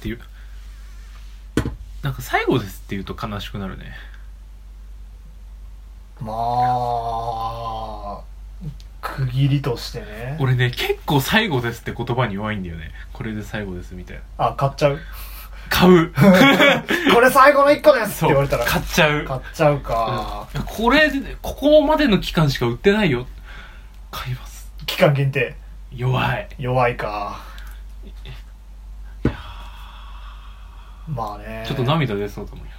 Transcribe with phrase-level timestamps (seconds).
[0.00, 0.20] っていう。
[2.02, 3.92] なんか最後ですって言うと悲しくなるね。
[6.20, 8.20] まあ
[9.02, 10.38] 区切りとしてね。
[10.40, 12.90] 俺ね結構最後ですって言葉に弱いんだよね。
[13.12, 14.22] これで最後ですみたいな。
[14.38, 14.98] あ買っちゃう？
[15.68, 16.10] 買う。
[17.14, 18.64] これ最後の一個ですって言われたら。
[18.64, 19.24] 買っちゃう。
[19.26, 20.62] 買っちゃうか、うん。
[20.62, 21.10] これ
[21.42, 23.26] ここまでの期間しか売ってないよ。
[24.10, 24.72] 買います。
[24.86, 25.54] 期間限定。
[25.92, 26.48] 弱い。
[26.58, 27.49] 弱いか
[31.14, 31.64] まあね。
[31.66, 32.72] ちょっと涙出そうと思うよ。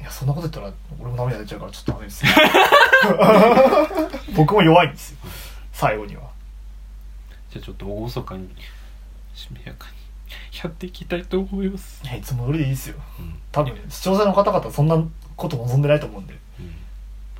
[0.00, 2.26] いやそんなこと言ったら俺も涙出ちゃうからちょっとダメです。
[2.26, 2.32] よ
[4.36, 5.18] 僕も弱いんですよ。
[5.72, 6.22] 最後には。
[7.50, 8.48] じゃあちょっと厳かに
[9.34, 10.04] しめやかに
[10.62, 12.02] やっていきたいと思います。
[12.04, 12.96] いやいつも通りでいいですよ。
[13.18, 13.38] うん。
[13.50, 15.02] 多分視聴者の方々そんな
[15.36, 16.34] こと望んでないと思うんで。
[16.60, 16.74] うん。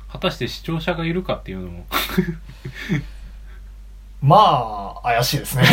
[0.09, 1.85] 果たして視聴者がいるかっていうのも
[4.25, 5.63] まあ怪しいですね。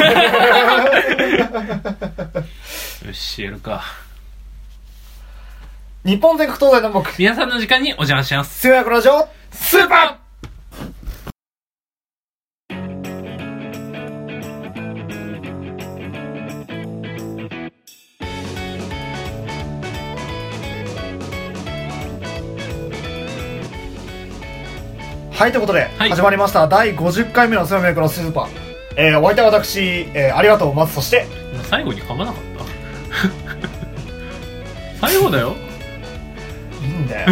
[3.07, 3.83] よしやるか。
[6.05, 8.61] 日本全国東西南北皆さんの時間にお邪魔します。
[8.61, 10.22] すよやくラジオスーパー
[25.43, 26.11] はいということで、はい。
[26.11, 26.69] 始まりました。
[26.69, 28.49] 第50回目のすよやくのスーパー。
[28.95, 31.27] えー、お相手は私、えー、ありがとうまずそして
[31.65, 32.43] 最後に噛まなかっ
[35.01, 35.01] た。
[35.09, 35.57] 最後だよ。
[36.81, 37.29] いいんだよ。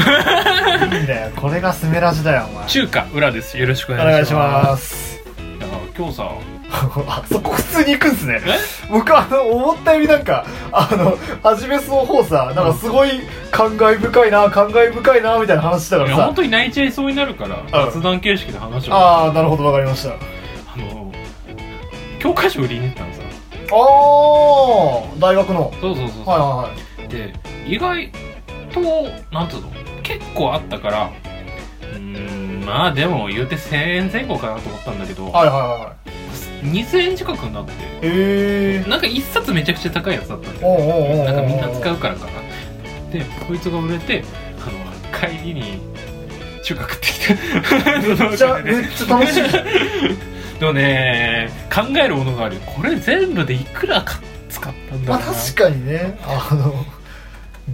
[0.93, 1.31] いいんだよ。
[1.37, 2.67] これがスメラジだよお前。
[2.67, 3.57] 中華裏です。
[3.57, 4.41] よろしくおお願いします。
[4.41, 5.23] 願いします。
[5.39, 6.33] いや今日さ
[7.09, 8.41] あそこ普通に行くんすね。
[8.47, 8.59] え？
[8.91, 16.15] 僕あの思ったよりなんかあの初めその方さなんかすごい感慨深いな感慨深いなみたいな話してたからさ。
[16.17, 17.57] いや本当に泣いちゃいそうになるから
[17.91, 20.11] 雑談形式で話をああなるほどわかりました。
[20.11, 20.13] あ
[20.75, 21.13] あの
[22.19, 23.21] 教科書売りに行ったのさ。
[23.73, 25.73] あー大学の。
[25.81, 26.49] そうそうそうはいはい
[27.03, 27.09] はい。
[27.09, 27.33] で
[27.67, 28.11] 意外
[28.73, 28.81] と
[29.33, 29.71] なんつうの？
[30.03, 31.11] 結構あったから
[31.93, 36.11] うーんまあでも言うて1000円前後かなと思ったんだけど、はいはいはい
[36.63, 37.73] 2000円近くになって。
[38.03, 40.69] ええなんか一冊めちゃくちゃ高いやつだったんだ
[41.25, 42.33] なんかみんな使うからかな。
[43.13, 44.25] でこいつが売れて
[44.61, 45.81] あの帰りに
[46.63, 49.43] 中華食ってきてめっちゃめっちゃ楽しい
[50.61, 52.61] でもね考えるものがあるよ。
[52.67, 56.19] これ全部でいくらか使ったんだまあろうな、確かにね。
[56.23, 56.85] あの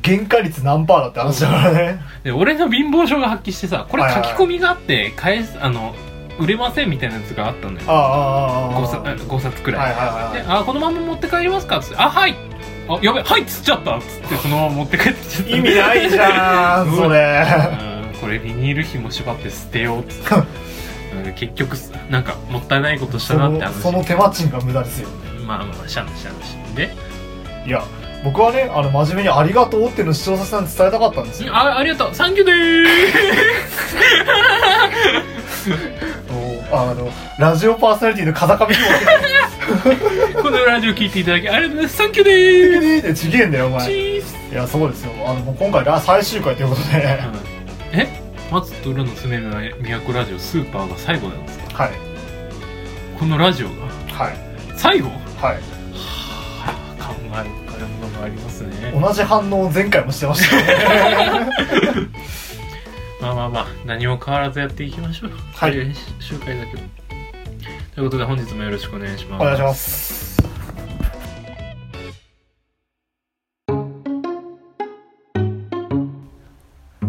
[0.05, 2.01] 原価率何パーだって話だからね。
[2.23, 5.95] で俺の貧乏症が発揮してさこれ書き込みがあって返すあの
[6.39, 7.91] 売れませんみたいなやつがあったんだよ。
[7.91, 8.87] ああああああ5
[9.17, 11.79] 冊5冊くらい、はいはいはいであこのまま持って帰りますか？
[11.79, 11.97] っつって。
[11.97, 12.35] あはい。
[12.89, 15.51] あやべはいっつっちゃったっつってそのまま持って帰ってきちゃった。
[15.57, 17.45] 意味ないじゃん それ。
[18.13, 18.21] うん。
[18.21, 20.35] これビニール紐縛って捨てようっつって。
[21.25, 21.35] うん。
[21.35, 21.75] 結局
[22.11, 23.75] なんかもったいないことしたそなって話。
[23.77, 25.09] のその手間賃が無駄ですよ
[25.47, 26.95] まあまあしゃんしゃんしで？
[27.67, 27.83] いや
[28.25, 31.55] 僕はねあの真面目に「ありがとう」っていうのを視聴者さんに伝えたかったんですよ。
[31.55, 32.15] あありがとう。
[32.15, 32.63] サンキューでもう
[36.73, 38.73] あのラジオパーソナリティの風上に
[40.35, 41.97] も このラジオ聞いていただきありがとうございます。
[41.97, 43.23] サンキューでーす。
[43.27, 43.87] ちげえんだよお前。
[43.87, 44.23] チい
[44.53, 45.13] やそうですよ。
[45.27, 47.19] あのもう今回が最終回ということで。
[47.93, 48.09] え？
[48.51, 51.85] 松と浦のすめの都ラジオスーパーが最後なんですか？
[51.85, 51.93] はい。
[53.19, 54.25] このラジオが？
[54.25, 54.37] はい。
[54.77, 55.09] 最後？
[55.41, 55.55] はい。
[55.55, 55.59] は
[56.99, 57.27] あ考え
[57.73, 58.93] 深いものがありますね。
[59.01, 60.63] 同じ反応を前回もしてましたね
[63.21, 65.31] まあまあまあ何も変わらずやっていきましょう。
[65.55, 65.77] はい。
[65.77, 66.83] 練習会だけど。
[67.95, 69.43] ということで本日もよろしくお願いします。
[69.43, 70.37] お願いします。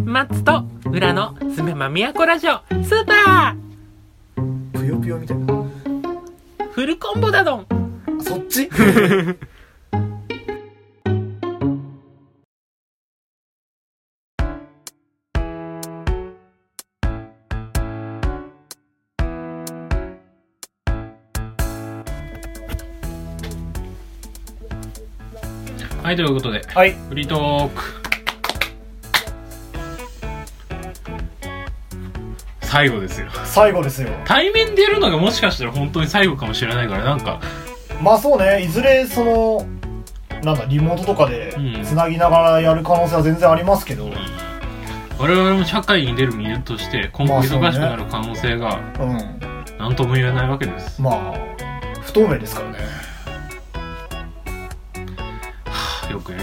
[0.06, 2.54] 松と浦のすめま都ラジオ。
[2.84, 3.56] スーパ
[4.74, 5.46] ぷよぷよみたいな。
[5.54, 5.68] ー
[6.72, 7.68] フルコンボだどん。
[8.22, 8.70] そっち？
[26.08, 26.94] はいということではい。
[27.10, 27.84] フリートーク。
[32.62, 33.28] 最後ですよ。
[33.44, 34.08] 最後ですよ。
[34.24, 37.42] 対面でやるのがもしかしたら本当に最後かもしれないからなんか
[38.02, 38.64] まあそうね。
[38.64, 39.68] いずれその
[40.44, 41.84] なんだリモートとかでうん。
[41.84, 44.10] つなぎながらやる可能性は全然ありますけど、
[45.20, 49.18] 我々も社会に出る身として今後忙しくなる可能性がうん。
[49.78, 51.34] 何とも言えないわけです、まあ
[52.02, 52.78] 不透明ですからね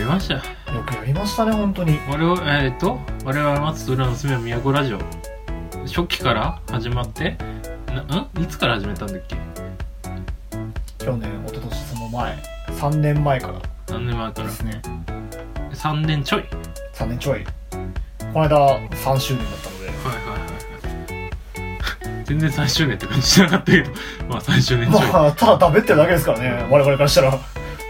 [0.05, 0.41] りましたよ。
[0.41, 1.99] よくやりましたね本当に。
[2.09, 4.99] 我々えっ、と我々松と浦のすめは都ラジオ。
[5.87, 7.37] 初期から始まって
[7.89, 8.03] な
[8.37, 8.43] ん？
[8.43, 9.37] いつから始めたんだっけ？
[10.99, 12.39] 去年一昨年その前。
[12.69, 13.55] 3年前から
[13.89, 14.47] 何年前から。
[14.49, 14.83] ですね。
[15.73, 16.45] 3年ちょい。
[16.95, 17.45] 3年ちょい。
[18.33, 19.87] この間3周年だったので。
[19.87, 20.45] はいはいはい
[22.25, 23.91] 全然3周年って感じしなかったけど。
[24.29, 26.67] まあ3周年ちょい、まあただ食べってるだけですからね。
[26.71, 27.39] 我々からしたら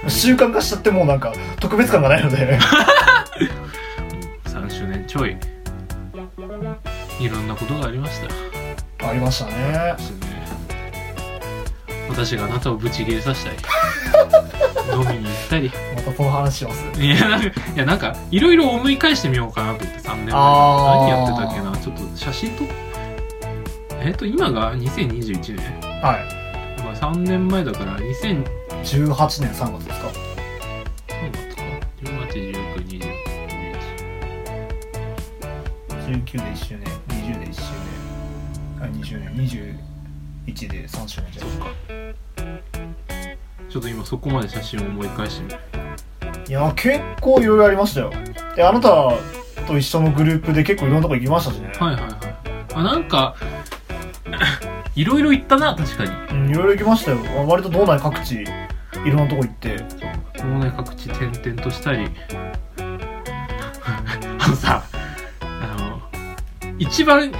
[0.08, 2.58] 習慣化しちゃってもうなんか特別感がないので。
[4.46, 5.36] 3周年ちょい。
[7.20, 8.20] いろんなことがありまし
[8.98, 9.08] た。
[9.08, 9.94] ありましたね。
[12.08, 13.56] 私があなたをブチギレさせたり
[14.92, 15.70] 飲みに行ったり。
[15.96, 17.00] またその話します。
[17.00, 20.34] いやなんかいやなんかいろいろ思い返してみようかなと思って3年前。
[20.34, 21.76] 何やってたっけな。
[21.76, 22.66] ちょっと写真撮っ
[24.00, 25.80] えっ、と今が2021年。
[26.02, 26.82] はい。
[26.82, 28.44] まあ3年前だから2000
[28.84, 30.08] 18年3月ですか？
[31.08, 31.62] 何月か
[32.04, 33.00] 181920
[36.06, 39.34] 19で1周年20で1周年あ20年
[40.46, 41.66] 21で3周年じゃそっか
[43.70, 45.58] ちょっと今そこまで写真を思い返してみる
[46.48, 48.12] いや結構いろいろありましたよ
[48.54, 49.12] であなた
[49.66, 52.14] と一緒のグループで結構いろんなとこ行きましたしね、はいはいはい
[52.76, 53.36] あなんか
[54.96, 58.44] いろいろ行ったな確かにうん、いろいろ行きましたよ割と道内各地
[59.04, 59.78] いろんなとこ行って。
[60.36, 60.48] そう。
[60.48, 62.08] もうね各地転々としたり。
[64.38, 64.82] あのさ
[65.40, 66.00] あの
[66.78, 67.32] 一番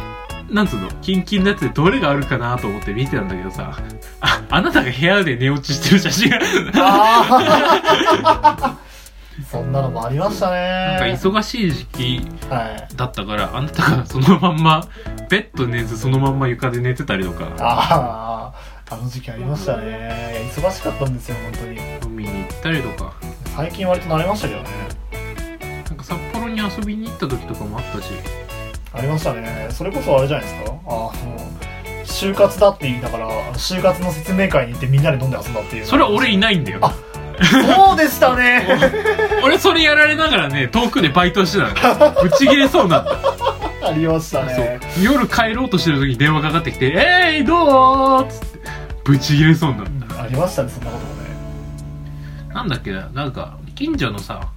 [0.50, 0.88] なんつうの？
[1.02, 3.76] キンキンのやつでどれがあるかなと思って見てたんだけどさ。
[4.20, 6.38] ああなたが部屋で寝落ちしてる写真が。
[6.76, 8.74] あー。
[9.50, 12.96] そんなのもありましたなんかね忙しい時期はい。
[12.96, 14.86] だったからあなたがそのまんま
[15.28, 17.46] ベッド寝ずそのまんま床で寝てたりとか。
[17.58, 18.33] ああ
[18.90, 20.50] あの時期ありましたね。
[20.54, 21.80] 忙しかったんですよ本当に。
[22.04, 23.14] 飲みに行ったりとか。
[23.56, 24.68] 最近割と慣れましたけどね。
[25.86, 28.10] なんか札幌に遊びに行った時とかもあったし。
[28.92, 29.68] ありましたね。
[29.70, 30.70] それこそあれじゃないですか？
[30.86, 31.12] あの
[32.04, 35.86] 就活だって言いながら就活の説明会に行ってみんなで飲んで遊んだっていう。
[35.86, 36.78] それ俺いないんだよ。
[36.82, 36.94] あ
[37.40, 38.68] そうでしたね。
[39.42, 42.22] 俺それやられながらね遠くでバイトしてたの。
[42.22, 43.88] ぶち切れそうになった。
[43.88, 44.78] ありましたね。
[45.02, 46.92] 夜帰ろうとしてる時に電話かかってきて
[47.34, 48.53] 「えいどう?」っつって
[49.04, 51.28] ぶち切れそうになっうんありましたねそんなこともね。
[52.48, 54.48] たなんだっけななんか近所のさ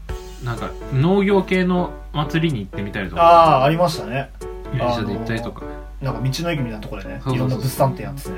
[0.44, 3.22] なんか農業系の祭りに行ってみたりとか。
[3.22, 4.32] ああありましたね。
[4.72, 5.64] 電車で行ったりとか。
[6.02, 7.22] なんか道の駅みたいなところでね。
[7.24, 7.36] そうそうそう。
[7.36, 8.38] いろんな物産展やっててね。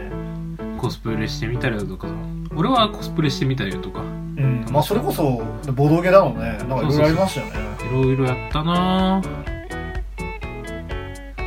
[0.77, 2.13] コスプレしてみたりだとかさ。
[2.55, 3.99] 俺はコスプレしてみたりだとか。
[3.99, 6.57] うんまあそれこそボドゲだのね。
[6.59, 7.53] なんかいろいろありましたよね。
[7.89, 9.21] いろいろやったな。
[9.21, 9.49] ぁ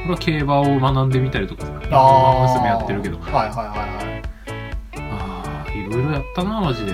[0.04, 1.72] 俺は競馬を学んでみたりとかさ。
[1.90, 3.18] ああ娘やってるけど。
[3.18, 4.21] はいはいはいはい
[5.92, 6.92] ろいろやったなマジで。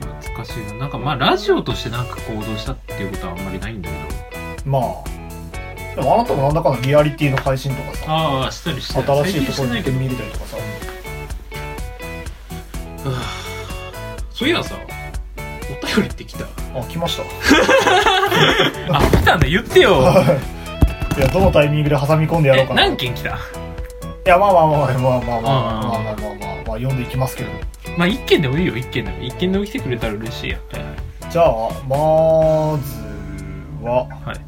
[0.00, 0.74] 懐かしいな。
[0.74, 4.04] なんかまあラジオとしてなんか行動したっていうことはあんまりないんだけど。
[4.70, 4.82] まあ。
[5.94, 8.04] でもあなたもなんだかんだリアリティの配信とかさ。
[8.08, 9.02] ああしたりして。
[9.02, 10.56] 新しいところに行ってみれたりとかさ。
[14.30, 14.74] そういやさ
[15.36, 16.44] お便りって来た。
[16.44, 17.22] あ来ました。
[18.92, 19.46] あ来たんだ。
[19.48, 20.02] 言ってよ。
[21.16, 22.84] いやどのタイミングで挟み込んでやろうえかな。
[22.84, 23.38] い何件来た？
[24.26, 26.45] やまあまあまあまあまあまあまあまあまあまあまあ
[26.76, 27.50] 読んでいきますけど。
[27.98, 29.22] まあ一件でもいいよ一件でも。
[29.22, 30.58] 一件でも来てくれたら嬉しいや
[31.30, 33.02] じゃあまず
[33.84, 34.06] は。
[34.24, 34.40] はい。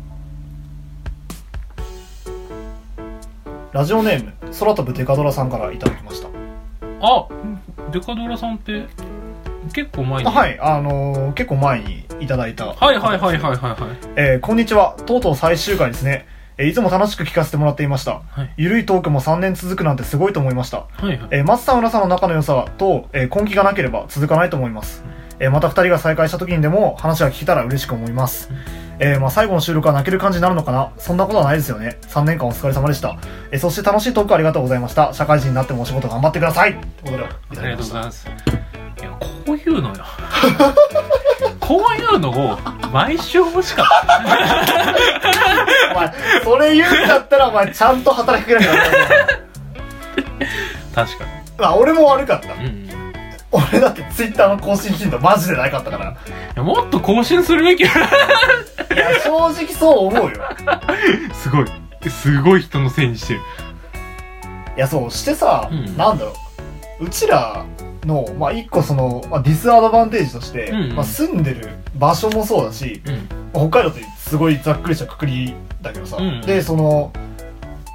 [3.72, 6.28] ラジオネーム空飛ぶデカドラさんからいただきました。
[7.00, 7.28] あ
[7.92, 8.86] デカドラさんって
[9.72, 10.30] 結構前に。
[10.30, 10.58] はい。
[10.60, 12.66] あのー結構前にいただいた。
[12.66, 13.76] はいはいはいはいはいはい。
[14.16, 14.96] えーこんにちは。
[15.06, 16.26] とうとう最終回ですね、
[16.58, 25.04] えーいつも楽しく聞かせてもらっていましたはいゆるいトークも3年続くなんてすごいと思いましたはいはいえー、松さん、浦さんの仲の良さと、えー根気がなければ続かないと思います。
[25.40, 28.50] えーまた二人が再会した時にでも話が聞けたら嬉しく思います。
[29.00, 31.98] えーまあ、最後の収録は泣ける感じになるのかなそんなことはないですよね。
[32.08, 33.16] 3年間お疲れ様でした。
[33.52, 35.14] えーそして楽しいトークありがとうございました。
[35.14, 36.74] 社会人になってもお仕事頑張ってください
[37.04, 38.02] ということで、いありがとうござい。
[38.04, 38.26] ます
[39.00, 39.94] いやこういうのよ
[41.68, 42.58] こういうのを
[42.90, 44.22] 毎週欲しかった
[45.94, 49.26] お前、それ言うんだったらお前ちゃんと働きかけなきゃダメだよ。
[50.94, 52.54] 確かにまあ、俺も悪かった。
[52.54, 52.88] うんうんい
[53.50, 56.16] 俺だってツイッターの更新頻度マジでなかったから。
[56.54, 57.90] やもっと更新するべきいや、
[59.22, 60.36] 正直そう思うよ。
[61.32, 61.66] すごい
[62.10, 63.40] すごい人のせいにしてる
[64.76, 66.34] いや、そう、してさ、うんなんだろ
[67.00, 67.04] う。
[67.06, 67.64] うちら
[68.08, 70.96] の、まあ、一個その、まあ、ディスアドバンテージとして、うんうん。
[70.96, 73.14] まあ、住んでる場所もそうだし、うん。
[73.52, 76.40] まあ北海道ってすごいざっくりしたくくりだけどさ、うんうん。
[76.42, 77.12] で、その、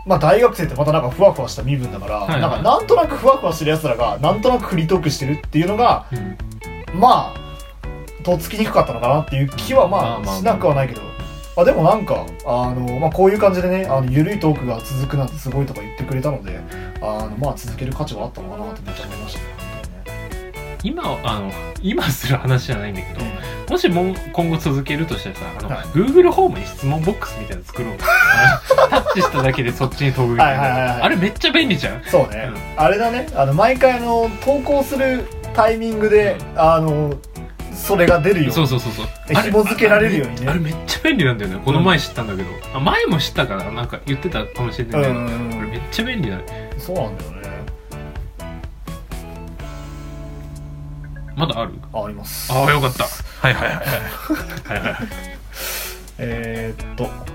[0.06, 2.42] まあ、大学生ってまたなんかふわふわした身分だから、はいはい。
[2.42, 7.00] なんかなんとなくふわふわしてる奴らが、なんとなくフリートークしてるっていうのが、うん。
[7.00, 7.44] まあ、
[8.24, 11.02] とっつきにくかったのかなっていう気はまあしなくはないけど、
[11.56, 16.60] まあでもなんか、あの、まあこういう感じでね、あの、ゆるいトークが続くなんてすごいとか言ってくれたので、
[17.02, 19.53] あの、まあ続ける価値はあったのかなってめっちゃ思いましたね。
[20.84, 23.22] 今あの今する話じゃないんだけど
[23.70, 25.86] もしも今後続けるとしたらさあの、はい。
[25.88, 27.98] Google ホームに質問ボックスみたいなの作ろう
[28.90, 31.02] タッチしただけでそっちに飛ぶみたいな、はいはいはいはい。
[31.02, 32.04] あれめっちゃ便利じゃん。
[32.06, 33.28] そうね、あれだね。
[33.36, 35.26] あの毎回あの投稿する
[35.56, 37.14] タイミングで、あの
[37.74, 39.06] それが出るよそうそうそうそう。
[39.30, 40.48] え紐付けられるようにね。
[40.48, 41.60] あれめっちゃ便利なんだよね。
[41.64, 46.70] この前知ったんだけど、あ前も知ったからなんか言ってたかもしれないけど、うんうんうんこれめっちゃ便利だね。
[46.78, 47.33] そうなんだよね
[51.36, 51.74] まだある？
[51.94, 52.52] ああります。
[52.52, 53.06] ああよかった。
[53.06, 53.78] はいはいはい。
[53.84, 54.94] はいはいはい。
[54.94, 55.08] はい
[56.20, 57.04] えー、っと。
[57.04, 57.26] ま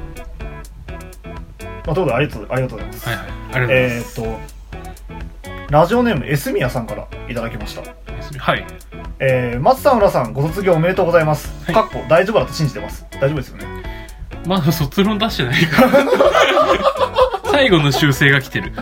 [1.93, 3.25] あということでありがとうありがとうございます、はいはい。
[3.25, 4.37] ありがとうございます、えー、っ
[5.67, 7.83] とラジオネームエスミヤさんからいただきました。
[8.38, 8.67] はい。
[9.21, 11.75] えー、松さん浦さんご卒業おめでとうございます、はい。
[11.75, 13.05] かっこ大丈夫だと信じてます。
[13.12, 13.67] 大丈夫ですよね。
[14.47, 15.90] まだ卒論出してないから。
[17.50, 18.73] 最後の修正が来てる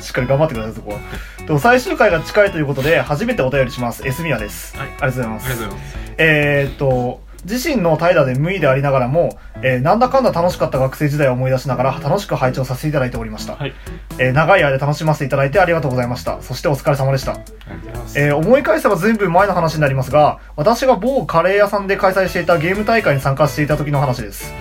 [0.00, 0.98] しっかり頑張ってくださいそこは
[1.46, 13.54] と最終回が近いということで初めてお便りしますエスミヤです、はいありがとうございますありがとうございますえー、っと、自身の怠惰で無意でありながらも、えーなんだかんだ楽しかった学生時代を思い出しながら楽しく拝聴させていただいておりました。
[13.54, 13.72] はい
[14.18, 16.42] えー長い間楽しませていただいてありがとうございました。
[16.42, 17.32] そしてお疲れ様でした。
[17.32, 24.52] ありがとうございますえー思い返せば全部前の話になりますが、私が某カレー屋さんで開催していたゲーム大会に参加していた時の話です。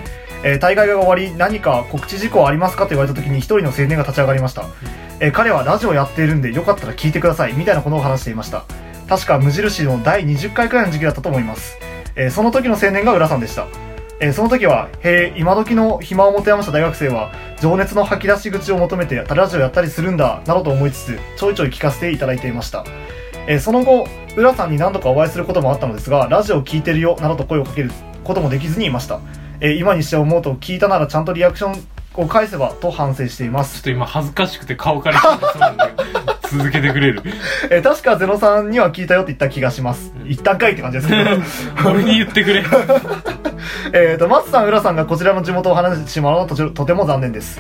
[0.44, 4.66] えー大会が終わり、何か告知事項ありますかと言われた時に一人の青年が立ち上がりました。
[5.20, 8.66] え彼はラジオやっているんでよかったら聞いてください、みたいなことを話していました。
[9.10, 11.78] 確か無印の第20回くらいの時期だったと思います。
[12.16, 13.68] えーその時の青年が浦さんでした。
[14.20, 22.86] えーその時は、へえ、今時の暇を持て余した大学生は、情熱の吐き出し口を求めてラジオやったりするんだ、などと思いつつ、ちょいちょい聞かせていただいていました。
[23.48, 27.92] えーその後、浦さんに何度かお会いすることもあったのですが、ラジオ聞いてるよ、などと声をかける
[28.24, 29.20] こともできずにいました。
[29.62, 33.84] えー今にして思うと、聞いたならちゃんとリアクションを返せば、と反省していますちょっ。
[33.84, 35.22] と今恥ずかしくて顔から
[36.50, 37.22] 続けてくれる
[37.70, 40.14] えー確かゼノさんには聞いたよって言った気がします。
[40.26, 41.30] 一旦かいって感じですけど。
[41.90, 42.64] 俺に言ってくれ
[43.94, 47.60] えーと、松さん、浦さんがこちらの地元を離れてしまうのはとてとても残念です。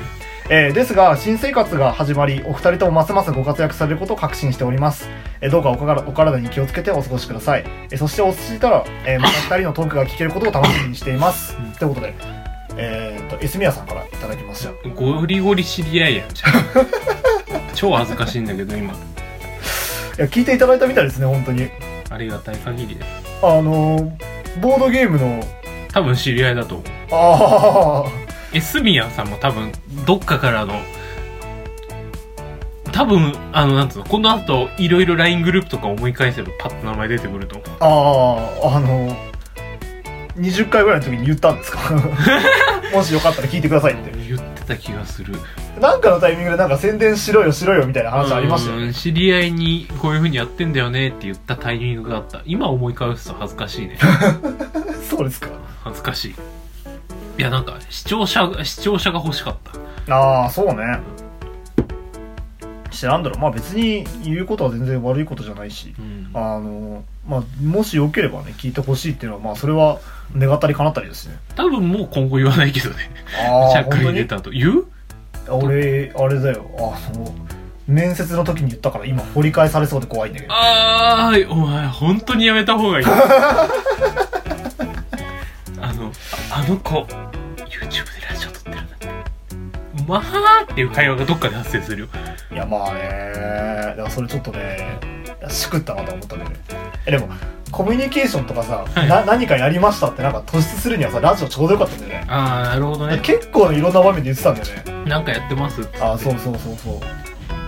[0.50, 5.10] えーですが、新生活が始まり、お二人ともますますご活躍されることを確信しております。
[5.42, 7.64] えーどうかおからお体に気をつけてお過ごしください。
[7.92, 11.56] えーそして落ち着いたら、えーまた二人のトークが聞けることを楽しみにしています。
[11.80, 12.14] ということで、
[12.78, 14.70] えーと、エスミヤさんからいただきました。
[14.88, 16.88] いゴリゴリ知り合いやんじゃん
[17.76, 18.94] 超恥ずかしいんだけど今。
[20.18, 21.70] や、聞いていただいたみたいですね、本当に。
[22.10, 23.06] ありがたい限りで
[23.42, 24.12] あのー
[24.62, 25.44] ボードゲームの、
[25.92, 26.88] 多分知り合いだと思う。
[27.12, 28.06] あ
[28.54, 29.72] エスミヤさんも多分
[30.06, 30.74] どっかからの
[32.92, 38.64] 多分あのなんつうのこの後いろいろ LINE グループとか思い返せばパッと名前出てくると思う。
[38.66, 39.27] あ、ああ、あのー
[40.38, 41.80] 20回ぐらいの時に言ったんですか？
[42.94, 44.12] もしよかったら聞いてくださいって。
[44.28, 45.34] 言ってた気がする。
[45.80, 48.88] なんかのタイミングでなんか宣伝しろよしろよみたいな話ありましたよね。
[48.88, 52.42] うん知り合いにこういう風にやってんだよねって言ったタイミングがあった。
[52.46, 53.98] 今思い返すと恥ずかしいね。
[55.10, 55.48] そうですか。
[55.84, 56.36] 恥ずかしい。
[57.40, 59.56] いやなんか視聴者が視聴者が欲しかっ
[60.08, 60.14] た。
[60.16, 61.00] ああ、そうね。
[62.92, 70.00] してなんだろう、まあ別に言うことは全然悪いことじゃないし、うんあの、まあもしよければね、聞いてほしいっていうのは、まあそれは
[70.36, 71.38] 願ったり叶ったりですね。
[71.56, 72.96] 多分もう今後言わないけどね。
[73.50, 74.86] あ社会に出た後言う？
[75.50, 77.34] 俺、あれだよ、あの、
[77.88, 80.54] 面接の時に言ったから今掘り返されそうで怖いんだけど。
[80.54, 83.06] あーお前本当にやめた方がいい。
[85.80, 86.12] あの
[86.52, 88.96] ああの子 YouTube でラジオ撮ってるんだ。
[88.96, 89.08] って
[90.08, 92.08] まあっていう会話がどっかで発生するよ。
[92.52, 93.32] いやまあね。
[93.92, 95.00] だからそれちょっとね
[95.50, 96.46] しくったなと思ったんだ
[97.06, 97.30] えでも
[97.72, 99.10] コミュニケーションとかさ、はい。
[99.10, 102.26] な何かやりましたってなんか突出するにはさラジオちょうどよかったんだよね。
[102.30, 103.20] ああなるほどね。
[103.22, 104.68] 結構いろんな場面で言ってたんだよ
[105.04, 105.10] ね。
[105.10, 106.00] なんかやってますって。
[106.00, 107.00] あそうそうそうそう。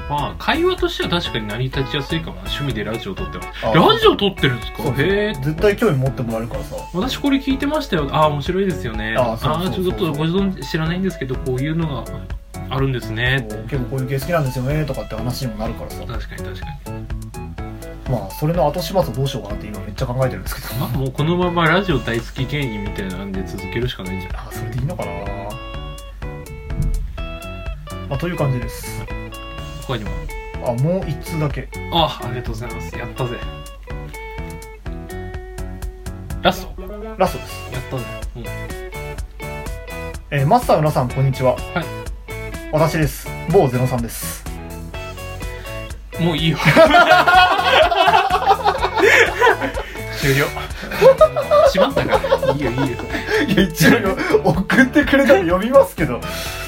[0.10, 4.84] まあ会話としては確かに成り立ちやすいかもな趣味でラジオ撮ってますあラジオ撮ってるんですか？
[4.84, 6.78] へえ絶対興味持ってもらえるからさ。
[6.94, 8.08] 私これ聞いてましたよ。
[8.12, 9.16] ああ面白いですよね。
[9.18, 12.06] ああーちょっとご存知知らないんですけどこういうのが
[12.70, 13.46] あるんですね。
[13.70, 16.06] 結構こういう系好きなんですよねとかって話にもなるからさ。
[16.06, 17.19] 確かに確かに
[18.10, 20.74] まあそれの後始末をどうしようかなって今めっちゃ考えてるんですけど。
[20.80, 24.42] まあもうこのままラジオ大好き芸人みたいなんで続けるしかないんじゃない？
[24.48, 25.12] あそれでいいのかな？
[28.10, 29.06] まあという感じです。
[29.86, 30.12] 他にも？
[30.66, 31.70] あもう一通だけ。
[31.94, 32.98] あありがとうございます。
[32.98, 33.38] やったぜ。
[36.42, 36.82] ラスト？
[37.18, 37.74] ラストです。
[37.74, 38.06] やったぜ、
[38.38, 38.46] うん、
[40.32, 41.54] えー、マスター浦さんこんにちは。
[41.54, 41.86] はい。
[42.72, 43.28] 私です。
[43.51, 44.49] 某ゼノさんです
[46.20, 46.58] もういいよ。
[50.18, 50.46] 終了。
[51.72, 52.12] しまったか。
[52.48, 52.86] らいいよいいよ。
[53.48, 56.20] いや一応送ってくれたら読みますけど、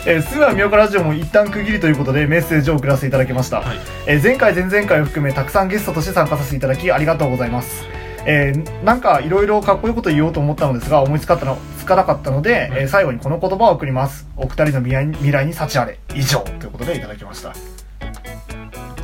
[0.05, 3.77] えー、すぐはみよかラジオも一旦区切りということでメッセージを送らせていただきました、はい。
[4.07, 7.85] えー前回前々回を含めたくさんゲストとして参加させていただきありがとうございます。
[8.25, 14.27] えーなんかいろいろかっこいいこと言おうと思ったのですが思いつかったのつかなかったので、えー最後にこの言葉を送ります。
[14.37, 15.99] お二人の未来に幸あれ。
[16.15, 17.53] 以上ということでいただきました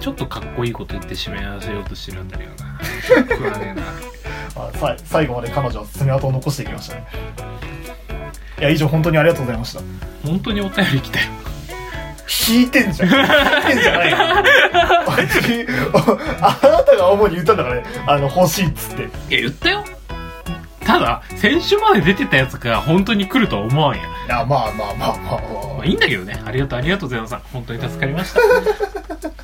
[0.08, 2.80] ちょっとかっこいいこと言って締め合わせようとしてるんだけどな。
[3.28, 3.84] 食わねえな
[4.56, 7.08] あさい最後まで彼女は爪痕を残していきましたね。
[8.58, 9.82] いや以上本当にありがとうございました。
[10.26, 11.26] 本当にお便り来たよ。
[12.48, 13.10] 引いてんじゃん。
[13.10, 13.20] 引い
[13.66, 14.18] てんじゃないよ。
[16.42, 17.84] あなたが主に言ったんだからね。
[18.06, 19.04] あの欲しいっつって。
[19.04, 19.10] いや
[19.42, 19.84] 言ったよ。
[20.86, 24.04] ただ先週まで出てたやつが本当に来るとは思わんや。
[24.04, 26.42] いやまあまあまあまあままあいいんだけどね。
[26.46, 27.42] ありがとうありがとうゼノさん。
[27.52, 28.40] 本当に助かりました。
[28.40, 28.44] あ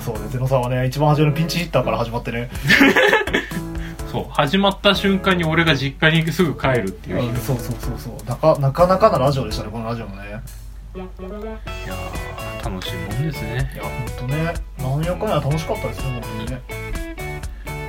[0.00, 2.50] そうねゼノさんはね一番初めのピンチヒッターから始まってね。
[4.12, 8.28] そう始まった瞬間に俺が実家にすぐ帰るっていうそうそうそうそう。
[8.28, 10.22] なかなかなかなラジオでしたねこのラジオもね。
[10.94, 13.70] いやー楽しいもんですね。
[13.74, 13.92] いや本
[14.28, 14.54] 当ね。
[14.78, 16.62] 何やかんや楽しかったですね本当にね。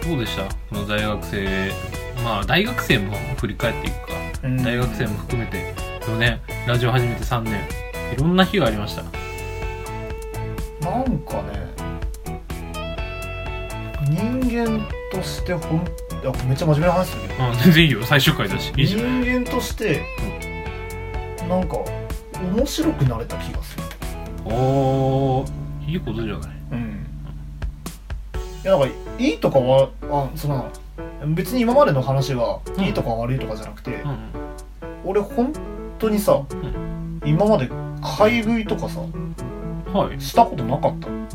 [0.06, 0.44] どうでした？
[0.44, 1.72] この大学生。
[2.24, 4.14] まあ大学生も振り返っていくか。
[4.44, 4.58] うん。
[4.64, 5.74] 大学生も含めて。
[6.02, 7.60] 4年ラジオ始めて3年。
[8.14, 9.04] いろんな日がありました
[10.92, 11.68] なんかね
[14.10, 15.82] 人間としてほんい
[16.24, 17.44] やめっちゃ真面目な話だけど。
[17.44, 20.02] あ全然いいよ最終回だしいいじゃん人間として
[21.48, 21.78] なんか
[22.56, 23.84] 面白くなれた気がする。
[24.46, 27.06] おーいいことじゃないうん。
[28.64, 30.72] いやなんかいいとかはあその
[31.36, 34.18] 別に今までの話がうんいいとか悪いとかじゃなくて、うん
[35.06, 35.54] 俺本
[36.00, 36.42] 当にさ、
[37.24, 37.70] 今まで
[38.20, 39.00] 買い食いとかさ
[39.98, 41.08] はい、したことなかった。
[41.08, 41.28] うん、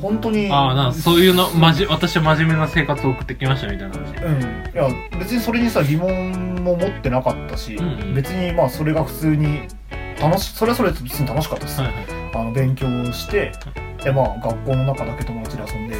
[0.00, 0.50] 本当に。
[0.50, 4.24] ああなそういうのまじ私は真面目な生活を送ってきましたみたいな話。
[4.24, 4.40] うん。
[4.40, 8.14] いや別にそれにさ疑問も持ってなかったし、うんうん。
[8.14, 9.62] 別にまあそれが普通に
[10.20, 12.04] 楽しそれはそれで別に楽しかったです、はいはい。
[12.34, 13.52] あの勉強して
[14.02, 15.96] でまあ学校の中だけ友達で遊んで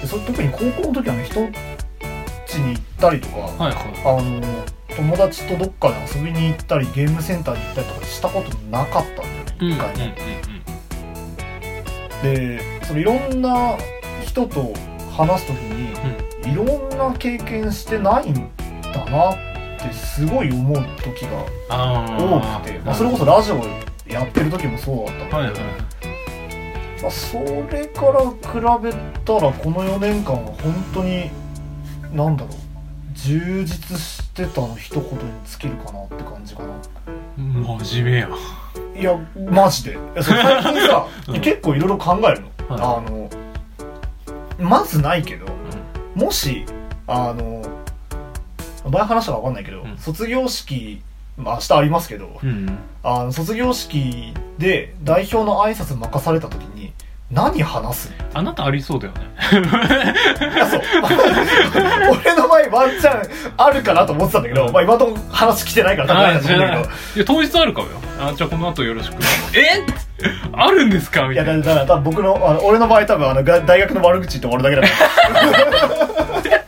[0.00, 1.52] でそ特に高校の時はね人ん
[2.48, 3.74] 家に行ったりとか、はいはい。
[4.04, 10.57] あの友達とどっかで遊びに行ったりゲームセンターに行ったりとかしたことなかったんだよねうん一回も、うん
[12.22, 13.76] でそのいろんな
[14.24, 14.72] 人と
[15.16, 18.34] 話す時に、いろんな経験してないん
[18.82, 19.36] だなっ
[19.80, 23.56] てすごい思う時があ多あくて、まあ、それこそラジオ
[24.10, 25.70] やってる時もそうだったんだはいけはい。
[26.98, 28.92] ど、まあ、それから比べ
[29.24, 31.30] たらこの4年間は本当に
[32.12, 32.54] なんだろう
[33.14, 36.68] 充実してたの一言に尽きるかなって感じかな。
[37.36, 38.28] 真面目や
[38.98, 39.16] いや
[39.50, 39.98] マジで。
[40.20, 41.40] 最近さ、うん。
[41.40, 43.30] 結構いろいろ考えるの、はあの
[44.58, 45.46] まずないけど
[46.14, 46.66] もし
[47.06, 47.62] あの
[48.90, 49.96] 前話したか分かんないけど、うん。
[49.98, 51.00] 卒業式、
[51.36, 52.78] まあ、明日ありますけど、うんうん。
[53.02, 56.77] あの卒業式で代表の挨拶任された時に
[57.30, 58.10] 何話す？
[58.32, 59.20] あなたありそうだよね。
[60.54, 60.80] いやそう。
[62.24, 63.22] 俺の前ワンチャン
[63.58, 66.80] あるかなと思ってたんだけど、まあ、今のところ話来てないから多分ないと思うんだけど
[67.16, 67.18] い。
[67.18, 67.92] や当日あるかもよ。
[68.18, 69.14] あじゃあこの後よろしく。
[69.54, 69.84] え？
[70.54, 71.24] あるんですか？
[71.28, 75.04] みいやたいなだから多分僕のあの俺の場合多分あのが大学の悪口言って終わるだけだか
[76.66, 76.67] ら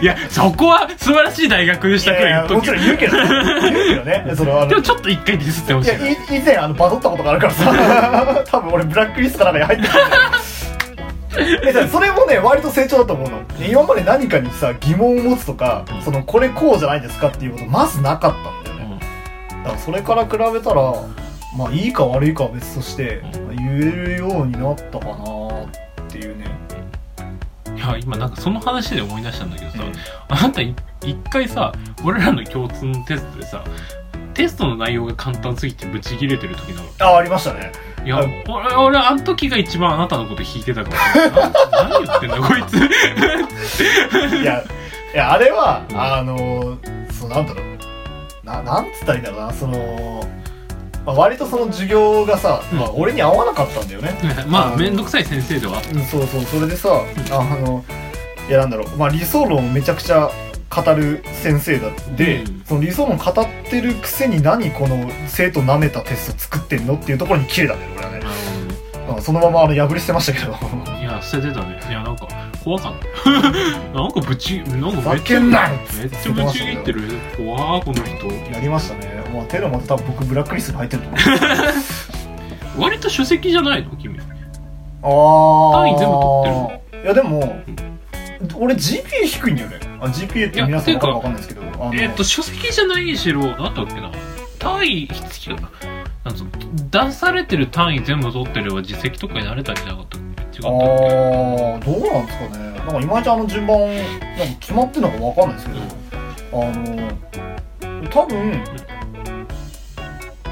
[0.00, 8.44] いやそこは素晴らしい大学でしたくいやいやもらい言っときちろん言うけどね言うけどね そのあのでもちょっと一回ディスってほしいいやい以前あのバズったことがあるからさ。
[8.50, 13.40] 多分俺ブラックリストかなんかに入ってるえそれもね割と成長だと思うの。
[13.60, 16.02] 今まで何かにさ疑問を持つとか、うん。
[16.02, 18.32] そのこれこうじゃないですかっていうことまずなかっ
[18.64, 19.00] たんだよね、
[19.64, 20.92] だからそれから比べたら
[21.56, 26.46] まあいいか悪いかは別として、う言えるようになったかなっていうね
[27.80, 29.92] や今なんかその話で思い出したんだけどさ、うん。
[30.28, 31.72] あなたい一回さ
[32.04, 33.64] 俺らの共通のテストでさ
[34.34, 37.14] テストの内容が簡単すぎてブチ切れてる時なの。
[37.14, 37.72] あありましたね。
[38.04, 41.30] いや、はい俺、俺、あの時が一番あなたのこと引いてたかもしれない。
[41.30, 41.50] な
[41.90, 42.76] 何言ってんだ、こいつ。
[44.36, 44.64] いや
[45.12, 46.78] いやあれは、うんあの
[47.12, 48.46] そうなんだろう。
[48.46, 50.24] ななんつったらいいんだろうなその、
[51.04, 56.90] まあ、割とその授業がさ、うんまあ、俺に合わなかったんだよね、 まあ、めんどくさい先生ではそうそうそれでさ、
[57.30, 57.84] あの
[58.48, 60.30] いやなんだろう、まあ、理想論をめちゃくちゃ
[60.68, 68.26] 語る先生だで、うんその理想論語ってるくせに何この生徒舐めたテスト作ってんのっていうところに切れたんだよ俺はねた。
[69.14, 70.56] うんそのままあの破り捨てましたけど
[71.00, 71.80] いや、捨ててたね。
[71.88, 72.28] いや、なんか、
[72.62, 72.92] 怖かっ
[73.24, 73.30] た。
[73.98, 75.60] なんかぶち、なんかめっちゃ、めっ
[76.10, 77.02] ちゃぶち切ってる。
[77.36, 78.52] 怖ー、この人。
[78.52, 81.20] やりましたねもうテロまた多分僕ブラックリストに入ってると思う。
[82.82, 84.18] 割と首席じゃないの君。
[84.18, 84.22] あ
[85.02, 87.62] あ単位全部取ってるいやでも、
[88.58, 89.76] 俺 GPA 低いんだよね。
[90.00, 94.10] あ GPA って皆さん分かるか分かんないですけどえっと書籍じゃないにしろなんだっけな。
[94.58, 95.62] 単位必要な。
[95.62, 96.50] んつうの
[96.90, 100.20] 出されてる単位全部取ってれば実績とかになれたんじゃなかったっ
[100.52, 100.58] け？
[100.58, 102.70] 違あったっーどうなんですかね。
[102.78, 104.02] なんかいまいちあの順番なんか
[104.60, 105.80] 決まってるのか分かんないですけど、
[106.52, 108.62] あの多分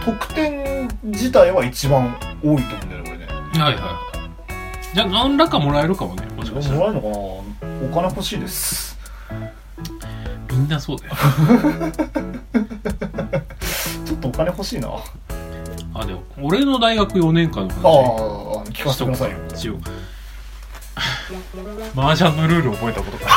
[0.05, 3.27] 得点自体は一番多いと思うんだよねこれね。
[3.53, 4.95] けはいはい。
[4.95, 6.79] じゃあ何らかもらえるかもねもしかしたら。
[6.79, 8.99] もらえるのかなお金欲しいです。
[10.51, 11.15] みんなそうだよ。
[14.05, 14.89] ちょっとお金欲しいな。
[14.89, 17.79] ああでも俺の大学4年間のあ
[18.61, 19.37] 話聞かせてくださいよ。
[19.51, 19.79] 一応
[21.97, 23.31] 麻雀のルール覚えたことか。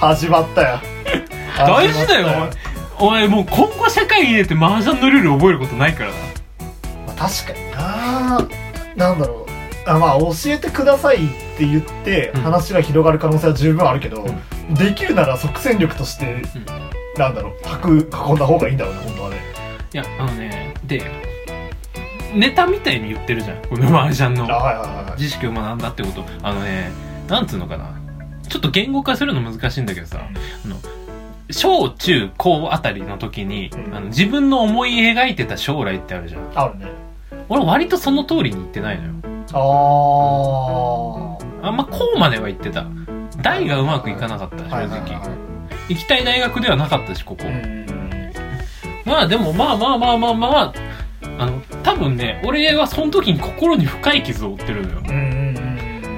[0.08, 0.80] 始まったよ。
[1.58, 2.50] 大事だよ
[2.98, 6.16] お前もう今後社会に出て麻雀のルール覚えることないからな。
[7.06, 8.48] まあ、確かにな。
[8.96, 9.46] なんだろ
[9.86, 9.88] う。
[9.88, 12.40] あまあ教えてくださいって言ってうん。
[12.40, 14.26] 話が広がる可能性は十分あるけど、
[14.70, 16.42] できるなら即戦力として、
[17.16, 17.52] なんだろう。
[17.62, 19.36] 白囲んだ方がいいんだろうね本当はね。
[19.92, 21.02] いやあのねで
[22.34, 23.62] ネタみたいに言ってるじゃん。
[23.66, 24.50] この麻雀の。
[24.50, 25.20] あはいはいはいはい。
[25.20, 26.24] 知識を学んだってこと。
[26.42, 26.90] あのね
[27.28, 28.00] なんつうのかな。
[28.48, 30.20] ちょっと言語化するの難しいんだけどさ。
[30.64, 30.76] あの
[31.50, 33.94] 小中高あたりの時に、うん。
[33.94, 36.42] あの自分の思い描いてた将来ってあるじゃん。
[36.54, 36.86] あるね。
[37.48, 39.10] 俺割とその通りに言ってないのよ。
[39.52, 39.58] あ
[41.68, 42.84] あんまこうまでは言ってた。
[43.42, 45.10] 大がうまくいかなかった正直、はいはいはい
[45.88, 47.86] 行きたい大学ではなかったしここ、うん
[49.04, 50.72] まあでもまあまあまあまあまあ
[51.38, 54.98] あの多分ね俺はその時に心に深い傷を負ってるのよ。
[54.98, 55.56] うんうん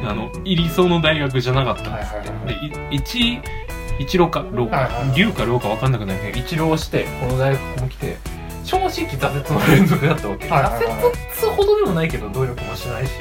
[0.01, 2.71] うんあの理想の大学じゃなかったっつって、はいはいはい。
[2.91, 3.43] でい一
[3.99, 8.17] 一浪か浪か、龍か浪か分かんなくないけど一浪してこの大学も来て
[8.65, 13.13] 正直挫折の連続だったわけ、はい挫折ほどでもないけど努力もしないし。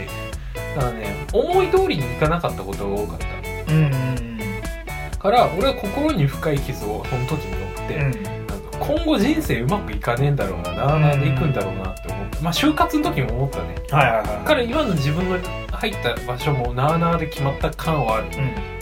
[0.75, 3.73] だからね思い通りにいかなかったことが多かった。
[3.73, 4.17] うんうん
[5.19, 8.37] から俺は心に深い傷をその時に負って、うん。
[8.79, 13.75] 今後人生うまくいかねえんだろうななあなあでいくんだろうなって思ってまあ就活の時も思ったね。
[13.89, 14.45] はいはいはい。
[14.45, 15.39] から今の自分の
[15.71, 18.27] 入った場所もなあなあで決まった感はある。
[18.37, 18.76] うん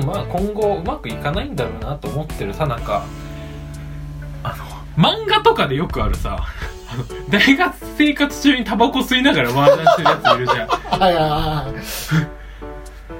[0.00, 3.04] まあ今後うまくいかないんだろうなと思ってるさなんか
[4.42, 4.64] あの
[5.02, 6.38] 漫画とかでよくあるさ
[7.30, 10.68] 大学生活中にタバコ吸いながら麻雀してるやついるじゃん。
[10.68, 12.44] はいはいはい。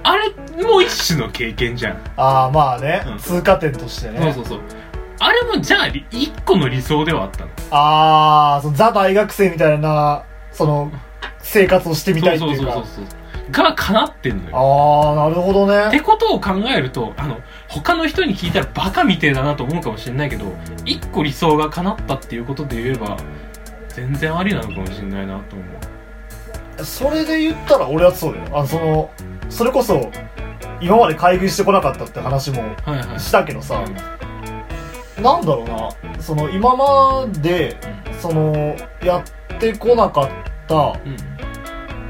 [0.03, 3.19] あれも一種の経験じゃん、ああまあね、うん。
[3.19, 4.21] 通過点としてね。
[4.21, 4.61] そうそうそう。
[5.19, 7.51] あれもじゃあり一個の理想ではあったの。
[7.71, 10.93] ああザ大学生みたいなその
[11.39, 12.73] 生活をしてみたいっていうか。
[12.75, 14.57] そうそうそうそうが叶ってんのよ。
[14.57, 20.47] ああなるほどってねことを考えるとあの他の人に聞いたらバカみてえだなと思うかもしれないけど
[20.85, 23.17] 一個理想が叶ったっていうことで言えば
[23.89, 25.65] 全然ありなのかもしれないなと思
[26.81, 26.85] う。
[26.85, 28.47] それで言ったら俺はそうだよ。
[28.53, 29.11] あのその
[29.49, 30.11] それこそ
[30.81, 33.21] 今まで買い食いしてこなかったって話もはいはい。
[33.21, 35.23] したけどさ、うん。
[35.23, 36.21] なんだろうな。
[36.21, 37.77] その今まで
[38.21, 40.29] そのやってこなかっ
[40.67, 41.17] た、うん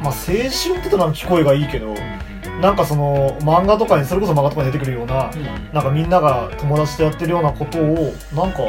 [0.04, 8.62] まあ、青春って言ったら聞こえがいいけどうんなんかその漫画とかにそれこそ漫画とかに出てくるようなうんなんかみんなが友達とやってるようなことをなんか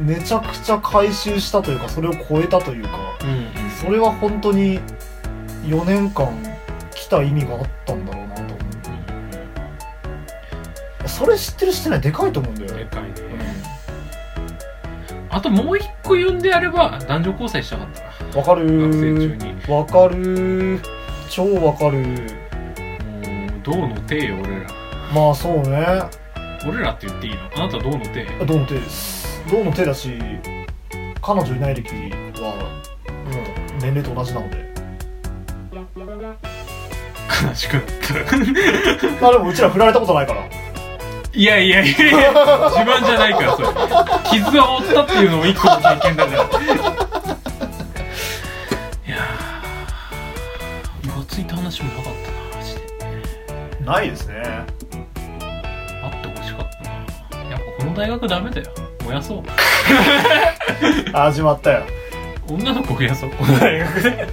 [0.00, 3.18] めちゃくちゃ回収したというかそれを超えたというか
[3.80, 4.80] それは本当に
[5.64, 6.28] 4年間
[6.94, 8.42] 来た意味があったんだろうなと。
[8.42, 8.54] 思
[11.04, 12.84] うそれ知ってる知ってないでかいと思うんだよね。
[12.84, 13.12] でかいね。
[15.30, 18.64] あともう一個言うんであれば男女交際したかったなわかる。
[18.80, 19.72] 学生中ーに。
[19.72, 20.80] わかる。
[20.80, 20.82] ー
[21.28, 21.98] 超わかる。
[21.98, 24.70] もうどうの手よ俺ら。
[25.14, 26.02] まあそうね。
[26.66, 27.40] 俺らって言っていいの？
[27.56, 29.42] あなたどうの手どうの手です。
[29.50, 30.12] どうの手だし
[31.20, 31.90] 彼女いない歴
[32.40, 33.38] はも
[33.76, 34.72] う年齢と同じなので。
[37.44, 38.14] 悲しくなった。
[39.20, 40.48] まあでもうちら振られたことないから。
[41.34, 42.32] いやいやいやいや
[42.70, 43.68] 自慢じゃないからそれ。
[44.30, 46.48] 傷を負ったっていうのも一個の経験だから
[51.04, 54.34] いやー浮ついた話もなかったなマジでないですね。
[54.44, 57.44] あってほしかったな。
[57.50, 58.66] やっぱこの大学ダメだよ。
[59.04, 59.42] 燃やそう。
[61.12, 61.84] 始まったよ。
[62.48, 63.30] 女の子増やそう。
[63.30, 64.02] この大学。
[64.02, 64.28] で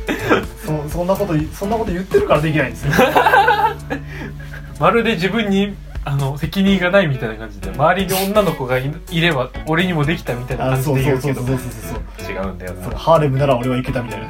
[0.65, 2.91] そそんなこといそんなこと言ってるからできないんですよ。
[4.79, 5.75] まるで自分に
[6.05, 11.41] あの責任がないみたいな感じで周りに女の子がいいれば俺にもできたみたいなあ感じで言うけど。
[11.41, 12.97] そうそうそうそう違うんだよな。
[12.97, 14.27] ハーレムなら俺は行けたみたいな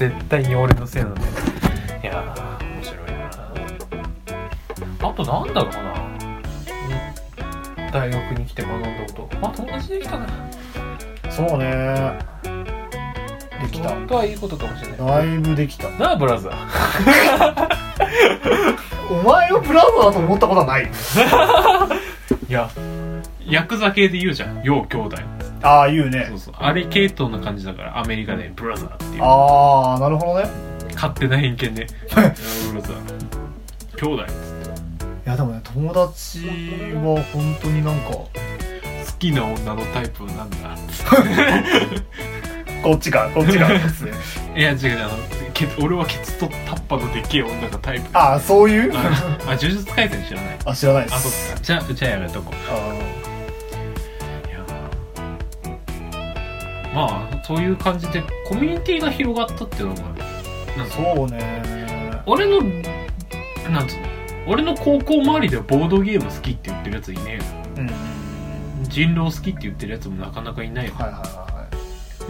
[0.00, 1.26] 絶対に俺のせいなんだよ。
[2.02, 3.30] いやー面白いな。
[5.10, 5.92] あとなんだろうな。
[5.92, 9.36] うん大学に来て学んだこと。
[9.42, 10.26] まあ友達できたな。
[11.28, 12.18] そうね。
[13.60, 13.90] できた。
[13.90, 14.98] 本当はいいことかもしれない。
[14.98, 15.90] だいぶできた。
[15.90, 17.68] なあブラザー。
[19.20, 20.84] お前をブラザーだと思ったことはない。
[22.48, 22.70] いや
[23.44, 25.16] ヤクザ系で言うじゃん「よう兄弟
[25.62, 26.26] ああ言う」ね。
[26.30, 26.54] そうそう。
[26.58, 29.22] あれ系統な感じだからアメリカでブラザーっていう。
[29.24, 30.48] ああなるほどね。
[30.94, 31.86] 勝手な偏見で。
[32.10, 34.06] ブラザー。
[34.06, 34.24] 兄弟。
[35.26, 36.38] いやでもね友達
[36.94, 38.28] は本当になんか好
[39.18, 40.56] きな女のタイプはなんだ
[42.82, 44.12] こっちがこっちがですね
[44.56, 44.98] いや違う違う。
[45.82, 48.06] 俺はケツとタッパのでっけえ女がタイプ。
[48.14, 48.92] ああそういう？
[48.96, 50.58] ああ呪術廻戦知らない？
[50.64, 51.60] あ知らないであそっすか。
[51.60, 52.54] じゃあじゃあやめとこう。
[52.72, 53.19] あい
[56.94, 62.22] まあそういう感じでコミュニティが広がったっていうのがなんかーそうね。
[62.26, 62.60] 俺の
[63.70, 64.06] なんつうの？
[64.48, 67.42] 俺の高校周りではボードゲーム好きって言ってるやついねえよ。
[67.76, 67.90] うん。
[68.88, 70.94] 人狼好きって言ってるやつもなかなかいないよ。
[70.94, 71.59] はいはいはい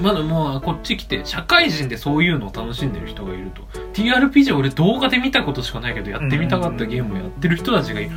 [0.00, 3.62] まだもうこっち来て社会人でそういうのを楽しんでる人がいると。
[3.92, 8.10] TRPG 俺動画で見たことしかないけどやってみたかったゲームをやってる人たちがいる。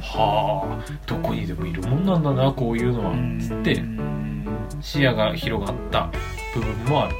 [0.00, 3.12] はあどこにでもいるもんなんだなこういうのは。
[3.40, 3.82] つって
[4.80, 6.10] 視野が広がった
[6.54, 7.16] 部分もある。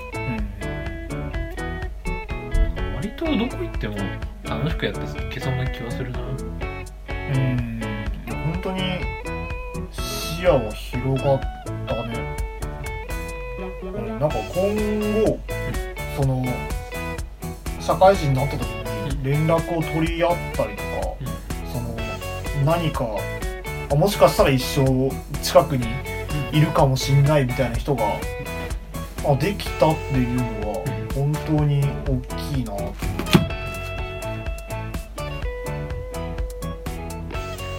[2.95, 3.97] 割とどこ行っても
[4.45, 6.21] 楽しくやっていけそうな気はするな。
[6.21, 6.23] う
[7.39, 7.81] ん。
[8.29, 8.81] 本当に
[9.91, 11.41] 視野は広がっ
[11.87, 12.37] たね、
[13.93, 15.39] なんか今後
[16.17, 16.45] その
[17.81, 20.91] 社会人になった時に連絡を取り合ったりとか、
[21.73, 21.95] その
[22.65, 23.07] 何か
[23.91, 25.87] あもしかしたら一生近くに
[26.53, 28.05] いるかもしんないみたいな人が
[29.25, 32.21] あできたっていうのは本当に大
[32.55, 32.95] きいなと。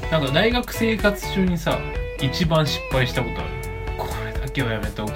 [0.10, 1.78] なんか大学生活中にさ
[2.22, 3.50] 一番失敗したことある？
[3.98, 5.12] これだけはやめておき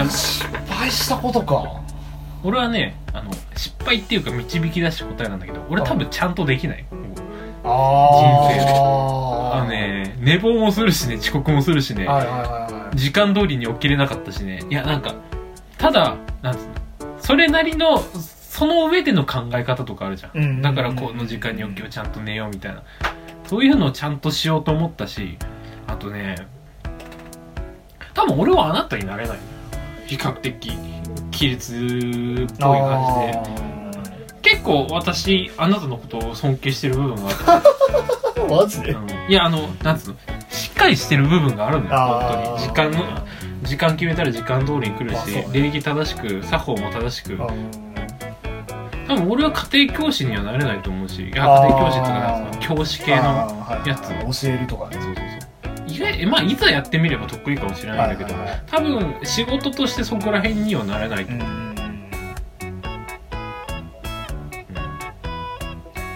[0.00, 1.80] や番失敗したことか。
[2.42, 6.84] 俺はねあの失敗っていうか導き出した答えなんだけど俺多分ちゃんとできない。
[7.62, 8.72] ああ人生で。
[8.72, 12.96] あのね寝坊もするしね遅刻もするしねはいはいはいはい。
[12.96, 14.62] 時間通りに起きれなかったしね。
[14.70, 15.14] いやなんか
[15.76, 16.60] ただなんつう
[17.04, 20.62] のそれなりのその上での考え方とかあるじゃん、うんうんうん。
[20.62, 22.82] だからこの時間に起きようちゃんと寝ようみたいな。
[23.46, 25.36] そういうのをちゃんとしようと思ったし
[25.88, 26.36] あとね
[28.14, 29.38] 多分俺はあなたになれない
[30.10, 30.52] 比較的
[31.32, 33.70] 規律っぽい感じで。
[34.42, 38.90] 結構私あなたのことを尊敬してる部分があって マジで？
[38.92, 39.08] うん。
[39.28, 40.16] いやあのなんつうの？
[40.50, 41.90] しっかりしてる部分があるのよ。
[41.96, 42.58] 本当に。
[42.60, 43.04] 時間の
[43.62, 45.46] 時間決めたら時間通りに来るし、まあね。
[45.52, 47.34] 礼儀正しく作法も正しく。
[47.34, 47.38] うん。
[49.06, 54.96] 多分俺は家庭教師にはなれないと思うし家庭教師っていうか教師系のあーはいやつ教えるとかね。
[55.00, 55.14] そうそう
[56.00, 58.62] そう意外まあいざやってみれば得意かもしれないんだけど、はいはいはい。
[58.66, 61.26] 多分仕事としてそこら辺にはなれない。
[61.26, 61.70] と思う、うん。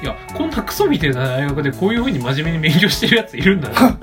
[0.03, 3.99] いやこんなクソみたいな大学でこういう風に真面目に勉強してるやついるんだな。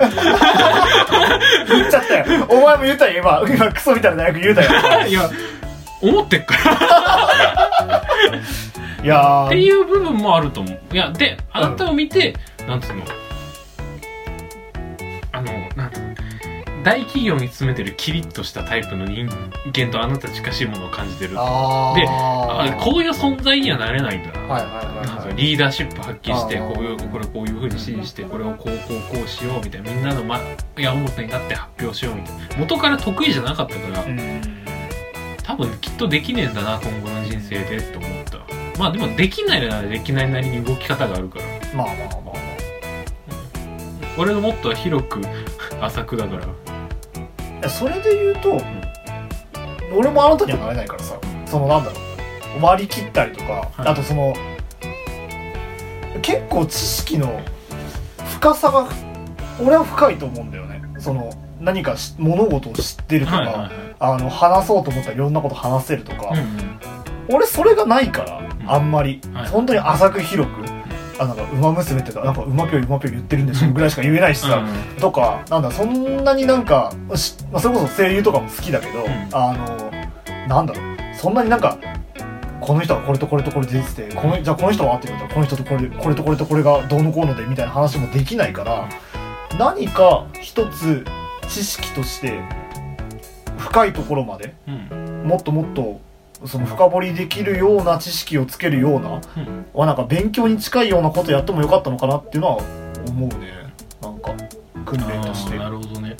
[1.68, 2.46] 言っちゃったよ。
[2.48, 3.70] お前も言ったよ今今。
[3.74, 5.06] クソみたいな大学言うたよ。
[5.06, 5.30] いや
[6.00, 8.02] 思ってっから。
[9.02, 9.46] いやー。
[9.46, 10.78] っていう部分もあると思う。
[10.92, 12.34] いやであなたを見て、
[12.66, 13.04] なんつうの
[16.84, 19.28] 大企業に勤めてるキリッとしたタイプの人
[19.72, 24.32] 間とあなた近しいものを感じてるであこういう存在にはなれないんだ。
[24.32, 30.40] なリーダーシップ発揮してこういうこれこういうふうに指示してこれをこうこうこうしようみたいなみんなの、ま、
[30.76, 32.56] 矢面になって発表しようみたいな。
[32.58, 34.42] 元から得意じゃなかったからうん。
[35.42, 38.38] 多分きっとできねえんだな今後の人生でって思った。
[38.78, 41.44] まあでもできないならできないなりに動き方があるから。
[41.76, 42.32] まあまあまあま
[44.18, 45.20] 俺のモットーは広く
[45.80, 46.42] 浅くだから。
[46.44, 46.71] あ
[47.68, 48.60] それで言うと、
[49.94, 51.96] 俺もあなたにはなれないからさそのなんだろ
[52.58, 53.88] う割り切ったりとか、はい。
[53.88, 54.34] あとその
[56.22, 57.40] 結構知識の
[58.34, 58.88] 深さが
[59.62, 60.82] 俺は深いと思うんだよね。
[60.98, 63.70] その何かし物事を知ってるとか、はいはいはい。
[64.00, 67.36] あの話そうと思ったらいろんなこと話せるとか、うんうん。
[67.36, 68.64] 俺それがないから、ん。
[68.66, 69.48] あんまり、はい。
[69.48, 70.61] 本当に浅く広く、
[71.22, 75.00] あなんか馬娘ってかなんか馬ぴょい馬ぴょい言ってるんでしょぐらいしか言えないしさ、うん。
[75.00, 79.28] とかなんだそんなになんかし、まあ、それこそ声優とかも好きだけど、ん。
[79.32, 81.78] あのなんだろうそんなになんか
[82.60, 88.88] この人はこれとこれとこれで出ててこのじゃあこの人はって言ったらこの人とこれこれとこれとこれがどうのこうのでみたいな話もできないから
[89.58, 91.04] 何か一つ
[91.48, 92.40] 知識として
[93.58, 95.22] 深いところまでうん。
[95.26, 96.00] もっともっと
[96.44, 99.66] その深掘りできるような知識をつけるようなうん。
[99.72, 102.62] はなんか勉強に近いようなことやってもよかったのかなっていうのは
[103.08, 103.52] 思うね。
[104.00, 104.34] なんか
[104.84, 105.58] 訓練として。
[105.58, 106.16] なるほどね。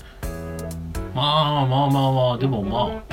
[1.14, 3.12] まあまあまあまあでもまあ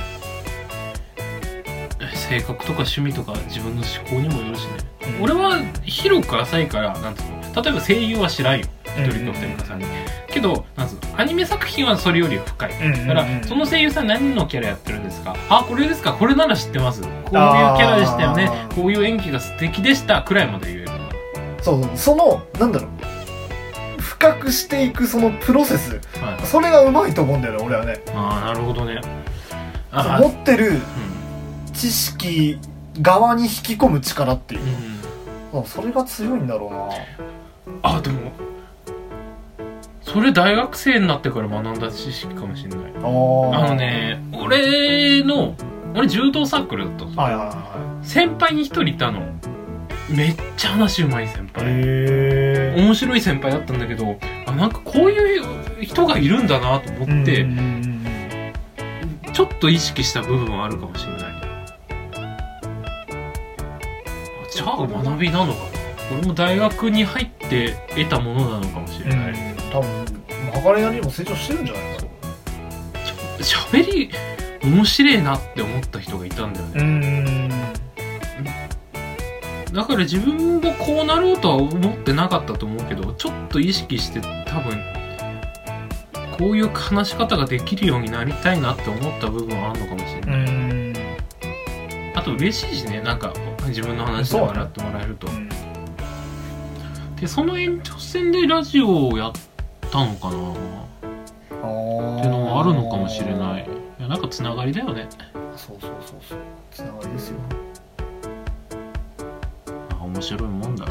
[2.14, 4.72] 性格とか趣味とか自分の思考にもよるしね、
[5.18, 5.24] うん。
[5.24, 8.66] 俺は広く浅いからなんつうの例えば声優は知らんよ。
[8.66, 9.86] うん一人か二人か3人。
[10.28, 12.70] けどなんつうのアニメ作品はそれより深い。
[12.70, 15.34] だからその声優さん何のキャラやってるんですか？
[15.48, 16.12] あこれですか？
[16.12, 17.02] これなら知ってます。
[17.02, 18.50] こういうキャラでしたよね。
[18.74, 20.88] こういう演技が素敵でしたくらいまで言える。
[21.62, 21.96] そうそう。
[21.96, 22.90] そのなんだろう。
[24.00, 25.94] 深くしていくそのプロセス。
[26.20, 26.46] はい。
[26.46, 28.02] それがうまいと思うんだよね俺はね。
[28.14, 29.00] ああなるほどね。
[29.90, 30.80] あ持ってるう
[31.72, 32.58] 知識
[33.00, 34.62] 側に引き込む力っていう、
[35.56, 35.64] ん、うん。
[35.64, 37.96] それが強いんだろうな。
[37.96, 38.30] あでも
[40.12, 42.78] それ大学生になってから学んだ知識かもしれない。
[42.96, 45.54] あのね俺の
[45.94, 47.14] 俺柔道サークルだったの。
[47.14, 49.22] はいはいは先輩に一人いたの。
[50.08, 51.64] めっちゃ話うまい先い輩。
[51.64, 57.46] へえ面白い先輩だったんだけどあなんかこういう人がいるんだなと思って、
[59.32, 61.40] ちょっと意識した部分はあるかもしれないあ
[64.50, 65.70] じゃあ学びなのかな。
[66.18, 70.06] 俺も大学に入って得たものなのかもしれない、多分
[70.52, 72.04] 測れなりにも成長してるんじゃないか
[73.40, 74.10] 喋り
[74.62, 76.72] 面白いなって思った人がいたんだよね。
[76.76, 77.50] うん。
[79.72, 84.82] だから自分もこうなろうとは思ってなかったと思うけどちょっと意識して多分
[86.36, 90.96] こういう話し方ができるようになりたいなって思った部分はあるのかもしれない、ん。
[92.16, 93.32] あと嬉しいしねなんか
[93.68, 95.28] 自分の話で笑ってもらえると、
[97.20, 99.32] でその延長線でラジオをやっ
[99.90, 103.68] たのかなっていうのもあるのかもしれない。
[103.98, 105.08] いやなんかつながりだよね。
[105.56, 106.38] そうそうそうそう。
[106.70, 107.36] つながりですよ。
[109.98, 110.86] あ面白いもんだ。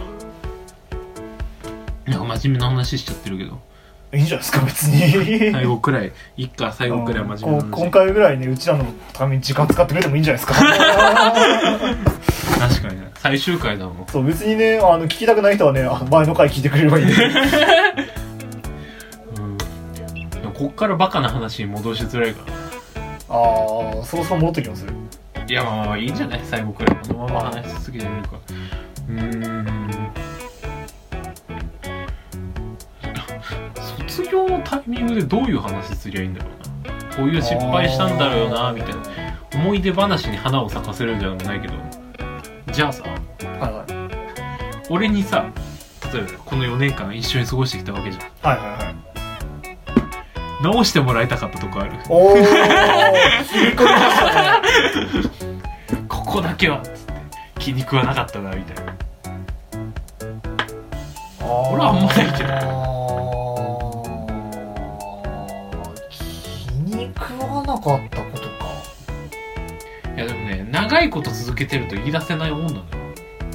[2.06, 3.60] なんか真面目な話しちゃってるけど。
[4.12, 5.52] いいんじゃないですか別に。
[5.52, 6.12] 最後くらい。
[6.36, 7.82] いっか最後くらい真面目な話。
[7.84, 10.60] 今回ぐらいねうちらのために時間使ってくれてもいいんじゃないですか。
[12.60, 13.12] 確かにね。
[13.16, 14.08] 最終回だもん。
[14.08, 17.14] そう別にねあの聞きたくない人はねあ前の回聞いてくれればいいんで
[20.60, 22.54] こっからバカな話に戻しづらいから。
[23.30, 24.86] ああそろそろ戻ってきます？
[25.48, 26.42] いやまあまあまあいいんじゃない？
[26.44, 28.40] 最後くらいこのまま話し続けてみるか。
[29.08, 30.12] うーん。
[34.08, 36.52] 卒業のタイミングでどういう話すりゃいいんだろう
[37.10, 37.16] な。
[37.16, 39.02] こういう失敗したんだろうなみたいな。
[39.54, 41.74] 思い出話に花を咲かせるんじゃないけど。
[42.74, 43.14] じゃあさはい
[43.60, 44.90] はい。
[44.90, 45.50] 俺にさ
[46.14, 48.24] 例えばこの4年間一緒に過ごしてきたわけじゃん。
[48.46, 49.09] はいはいはい
[50.62, 51.94] 直してもらいたかったとこある。
[52.10, 52.36] おお
[56.08, 57.14] ここだけはっつって
[57.60, 58.94] 気に食わなかったなみたいな。
[61.42, 62.50] 俺はあんまないけど。
[65.72, 66.22] ど気
[66.96, 68.50] に食わなかったことか。
[70.16, 72.84] いやでもね長いこと続けてると言い出せないもんなのよ。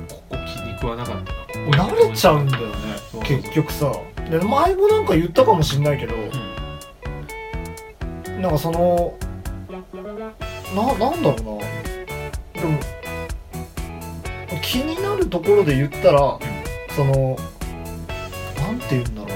[0.09, 1.33] ここ気に食わなかった
[1.77, 1.85] な。
[1.87, 2.75] 慣れちゃうんだよね
[3.23, 3.93] 結局さ。
[4.31, 6.31] で前もなんか言ったかもしんないけどうん
[8.45, 9.17] なんかその
[9.71, 9.79] な
[10.99, 12.61] なんだろうな。
[12.61, 12.79] でも
[14.61, 16.39] 気になるところで言ったら
[16.95, 17.39] その
[18.59, 19.35] なんて言うんだろうな。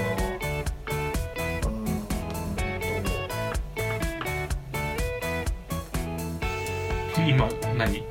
[7.25, 8.03] う今何？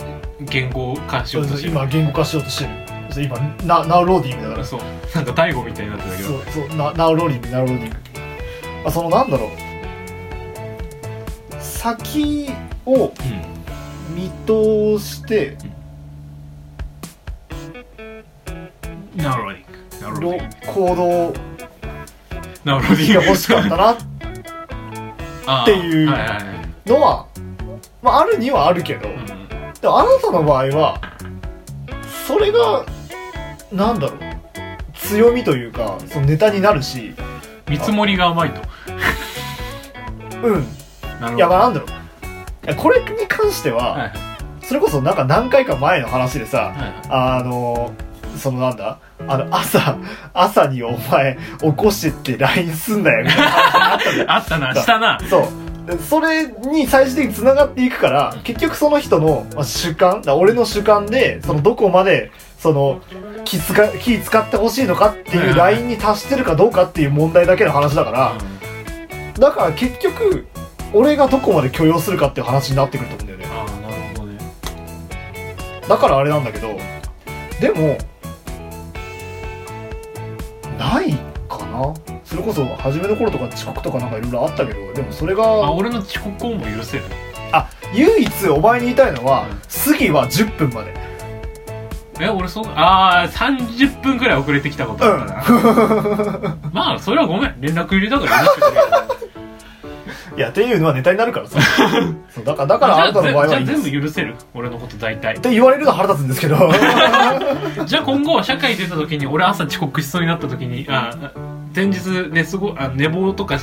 [0.47, 1.71] 言語化しようとしてる？
[1.75, 2.71] 今言語化しようとしてる。
[3.11, 4.65] そう今なナウローディングだから。
[4.65, 4.81] そう。
[5.15, 7.97] なんか大悟みたいになってたけどそうそうな now loading now loading。
[8.85, 9.68] あそのなんだろう
[11.97, 12.51] 先
[12.85, 13.13] をう
[14.15, 15.57] 見通して
[19.17, 19.23] ん。
[19.23, 19.65] なる
[20.03, 21.33] ほどの行動
[22.95, 23.93] してほしかったな
[25.63, 26.11] っていう
[26.85, 27.27] のは、
[28.03, 29.27] まあ、あるにはあるけど、うん。
[29.81, 31.01] でもあなたの場合は
[32.27, 32.85] それが
[33.73, 34.19] なんだろう
[34.95, 37.15] 強みというかそのネタになるし。
[37.71, 38.63] 見積もりが甘いと。
[40.43, 40.78] うん
[41.21, 41.37] なるほど。
[41.37, 42.75] いやまあなんだろう。
[42.77, 44.13] これに関しては、はいはい。
[44.63, 46.93] それこそなんか何回か前の話でさ、はいはい。
[47.09, 47.93] あの
[48.37, 49.99] そのなんだあの朝
[50.33, 55.19] 朝にお前起こしてって LINE すんだよみたいな話あった あったなしたな。
[55.29, 55.49] そう。
[55.97, 63.01] それに最終的に繋がっていくから、結局その人のまあ主観、だ俺の主観で、そのどこまで、その、
[63.45, 68.33] 気つか、気使ってほしいのかっていうラインに達してるかどうかっていう問題だけの話だから、
[69.39, 70.47] だから結局、
[70.95, 73.57] 俺がどこまで許容するかっていう話になってくると思うんだよね。
[73.57, 74.39] ああなるほどね。
[75.89, 76.79] だからあれなんだけど、
[77.61, 77.99] でも、
[80.79, 81.13] ない
[81.49, 81.95] かな？
[82.25, 87.05] それこそ初めの頃とか遅刻とかなんかいろいろあったけど、でもそれあが、俺の遅刻をも許せる。
[87.95, 89.61] 唯一お前に言いたいのはうん。
[89.67, 90.93] 杉は10分まで。
[92.21, 97.61] え俺そうああ30分くらい遅れてきたことあったな、 まあそれはごめん。
[97.61, 98.81] 連絡入れたから許してくれ
[100.39, 101.59] いやっていうのはネタになるからさ。
[102.31, 104.37] そうだからだからあなたの場合はいいんじゃ全部許せる。
[104.55, 105.35] 俺のこと大体。
[105.35, 106.57] って言われるのは腹立つんですけど。
[107.85, 111.11] じゃあ今後社会出た時に俺朝遅刻しそうになった時にあ
[111.75, 111.99] 前日
[112.31, 113.59] 寝過ごあ寝坊とかあ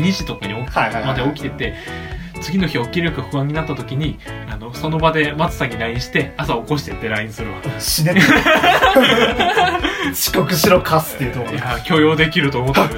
[0.00, 1.04] の2時とかに起きはいはいはい。
[1.06, 1.74] まで起きてて
[2.40, 4.18] 次の日起きるか不安になった時に
[4.52, 7.58] あのその場で松さんに LINE して朝起こしてって LINE するわ。
[7.78, 8.12] 死ね。
[8.12, 8.20] っ て
[10.10, 11.52] 遅刻しろカスっていうところ。
[11.52, 12.88] いや許容できると思ってる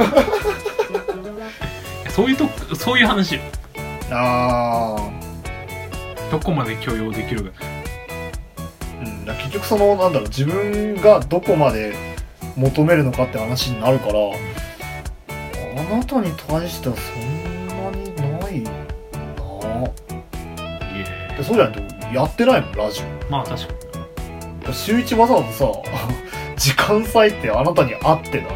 [2.14, 2.46] そういうと
[2.76, 3.40] そういう話よ。
[4.10, 5.10] あ
[6.30, 7.64] どこまで許容できるか。
[9.02, 11.94] ーうんだから結局そのなんだろう自分がどこまで
[12.56, 18.70] 求めるのかって話になるからあなたに対してはそんなにないな。
[18.70, 18.72] い
[20.96, 21.34] え。
[21.36, 21.80] でそうじゃないと
[22.14, 23.74] やってないもんラジまあ確か
[24.68, 25.72] オ週一わざわざさ
[26.62, 28.54] 時間割いてあなたに会ってなには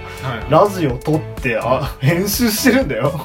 [0.49, 0.51] い。
[0.51, 3.13] ラジオ撮ってあ編集してるんだよ。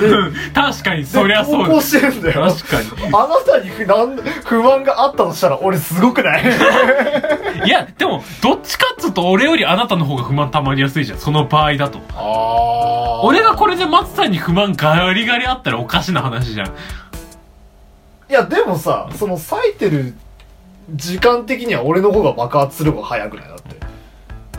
[0.00, 1.80] うん確かにそりゃそうだ。
[1.80, 2.46] してるんだよ。
[2.52, 3.14] 確かに。
[3.14, 6.42] あなたに不なん不満があったとしたら俺すごくない？
[7.66, 11.18] いや、でも、どっちかっつうと俺よりあなたの方が不満溜まりやすいじゃん。
[11.18, 11.98] その場合だと。
[12.14, 16.68] あ俺がこれで松さんに不満ガリガリあったらおかしな話じゃん。
[16.68, 16.70] い
[18.30, 20.14] やでもさその割いてる
[20.94, 23.48] 時間的には俺の方が爆発する方が早くない？
[23.48, 23.76] だって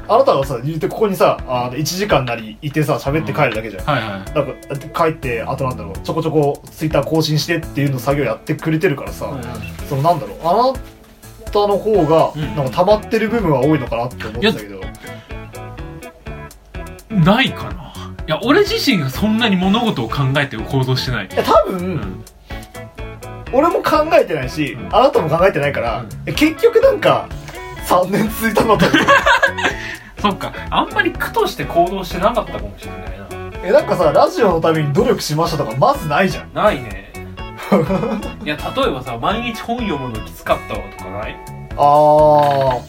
[0.08, 4.34] あなたがさ言ってここにさあの1時間なりいてさ喋って帰るだけじゃん、はいはい。
[4.34, 9.40] なんか帰ってあとなんだろうちょこちょこツイッター更新してっていうの作業やってくれてるからさ、
[9.88, 10.80] そのなんだろうあな
[11.52, 14.82] たの方がうんなんか溜まってる部分は多いのかなって思ってたけど、
[17.10, 17.94] ないかな。
[18.26, 21.28] いや、俺自身がそんなに物事を考えて行動してない。
[21.28, 22.24] いや多分、うん。
[23.54, 27.28] 俺も考えてないし、うんあなたも考えてないから、結局なんか
[27.88, 28.86] 3年続いたんだと
[30.22, 30.52] そっか。
[30.70, 33.24] あんまり苦として行動してなかったかもしれないな。
[33.66, 37.12] えなんかさラジオのために努力しましたとかまずないじゃんないね。
[38.44, 41.36] いや、例えばさ、毎日本読むのきつかったわとかない？
[41.78, 42.82] あー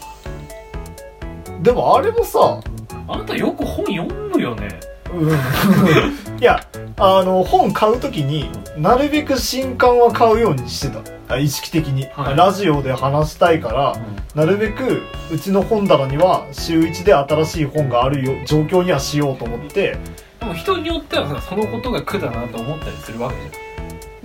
[1.62, 2.61] でもあれもさ
[3.09, 4.03] あなたよく本読
[4.35, 4.69] むよね。
[5.15, 6.39] うん。
[6.41, 6.61] いや
[6.97, 11.01] あの本買う時になるべく新刊は買うようにしてた。
[11.27, 12.37] あ意識的に、はい。
[12.37, 13.97] ラジオで話したいから
[14.35, 15.03] なるべく
[15.33, 19.97] うちの本棚には週1で新しい本があるよ状況にはしようと思って。
[20.41, 23.43] でも人によってはさ、そのことが苦だなと思ったりするわけじ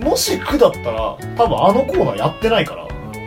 [0.02, 0.06] ゃん。
[0.06, 2.86] もし苦だったら多分あのコーナーやってないから。
[2.86, 3.20] なるほど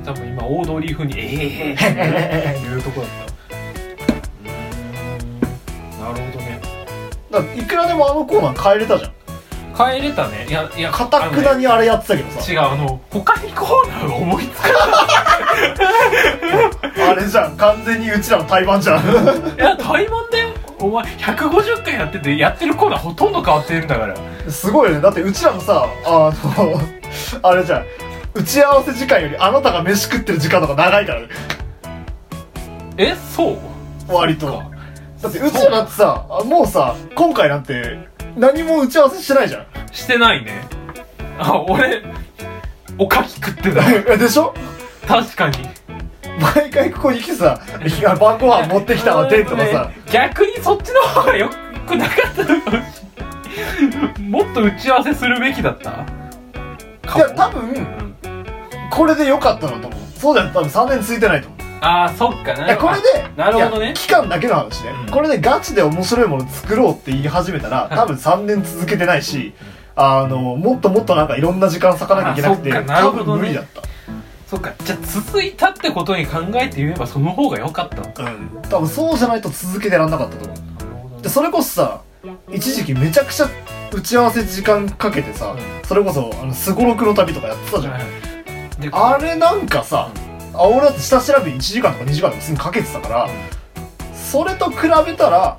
[0.00, 3.25] な多分今オードリー風に「ええー」っていうとこだった
[7.40, 9.12] いくらでもあのコーナー変えれたじゃん。
[9.76, 10.46] 帰れたね。
[10.48, 12.50] いやいやかたくなにあれやってたけどさ。
[12.52, 14.68] 違うあの他にコーナーが思いつか
[17.10, 17.56] あれじゃん。
[17.56, 19.04] 完全にうちらの対バンじゃん。
[19.06, 20.48] な いいや怠慢だよ。
[20.78, 24.14] お前150回やっててやってるコーナーほとんど変わってるんだから。
[24.50, 25.02] すごいよね。
[25.02, 26.80] だってうちらのさあの
[27.50, 27.84] あれじゃん。
[28.34, 31.28] 打ち合わせ時間よりあなたが飯食ってる時間の方が長いからね。
[32.98, 33.58] えそう？
[34.08, 34.62] 割と
[35.22, 39.66] だってうちらだってさあもうさ今回なんて何も打ち合わせしてないじゃん。
[39.92, 40.62] してないね。
[41.38, 42.02] あ俺
[42.98, 44.54] おかき食ってたえ でしょ？
[45.06, 45.56] 確かに。
[46.54, 47.58] 毎回ここに来てさ
[48.20, 49.90] 晩ご飯持ってきたわでとかさ。
[50.10, 51.48] 逆にそっちの方がよ
[51.86, 53.02] くなかったのかもし
[53.80, 54.20] れない。
[54.20, 55.90] もっと打ち合わせするべきだった？
[55.90, 58.14] いや多分うん。
[58.90, 60.00] これで良かったなと思う。
[60.18, 60.50] そうだよ。
[60.52, 62.66] 多分3年続いてないと思うああそっかな。
[62.66, 63.92] いやこれでなるほどね。
[63.94, 65.10] 期間だけの話ね、うん。
[65.10, 69.54] これでガチで面白いもの作ろうって言い始めたら多分3年続けてないし、
[69.94, 73.24] あのもっともっとなんかいろんな時間割かなきゃいけなくて、あそっかなる多ほどね。
[73.24, 73.82] 分無理だった。
[74.46, 74.72] そっか。
[74.84, 78.24] じゃあ続いたってことに考えてみればその方が良かったのか。
[78.24, 78.62] うん。
[78.68, 81.22] 多分そうじゃないと続けてらんなかったと思う。
[81.22, 82.02] でそれこそさ
[82.52, 83.48] 一時期めちゃくちゃ
[83.92, 90.10] 打ち合わせ時間かけてさ、うそれこそあのすごろくの旅とかやってたじゃん、であれなんかさ、
[90.56, 93.28] あ俺だって下調べ1時間とか2時間とか普通にかけてたから、
[94.14, 94.76] それと比
[95.06, 95.58] べたら、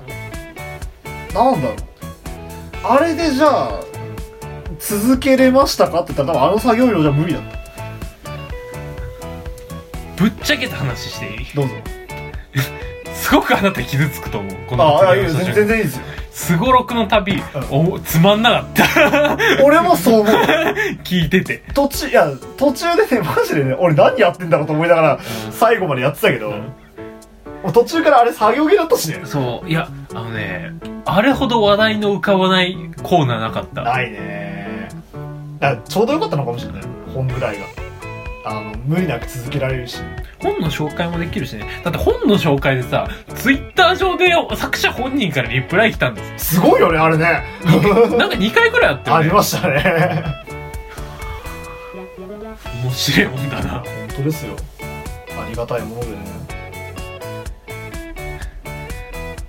[1.34, 1.76] なんだろう。
[2.84, 3.80] あれでじゃあ
[4.78, 7.58] 続けれましたかって言ったら多分あの作業量じゃ無理だった。
[10.16, 11.46] ぶっちゃけた話していい？
[11.54, 11.74] どうぞ。
[13.14, 16.02] すごくあなた傷つくと思うこのああいや全然いいですよ
[16.38, 19.36] すごろくの旅、おつまんなかった。
[19.64, 20.34] 俺もそう思う。
[21.02, 21.64] 聞いてて。
[21.74, 25.18] 途中いや途中でねマジでね俺何やってんだろうと思いながら
[25.50, 26.54] 最後までやってたけど、
[27.64, 29.20] う途中からあれ作業着だったしね。
[29.24, 29.68] そう。
[29.68, 30.74] いやあのね
[31.04, 33.82] あれほど話題の浮かばないコーナーなかった。
[33.82, 34.88] ないね。
[35.88, 36.82] ちょうどよかったのかもしれない。
[37.12, 37.66] 本ぐらいが
[38.48, 39.98] あの無理なく続けられるし。
[40.40, 41.66] 本の紹介もできるしね。
[41.82, 46.54] だって本の紹介でさツイッター上で作者本人からリプライ来たんです。
[46.54, 47.42] すごいよねあれね。
[48.16, 49.24] なんか2回ぐらいあったよね。
[49.24, 50.24] ありましたね。
[52.84, 53.70] 面白いもんだな。
[53.70, 53.84] 本
[54.16, 54.56] 当ですよ。
[54.80, 56.16] ありがたいものでね。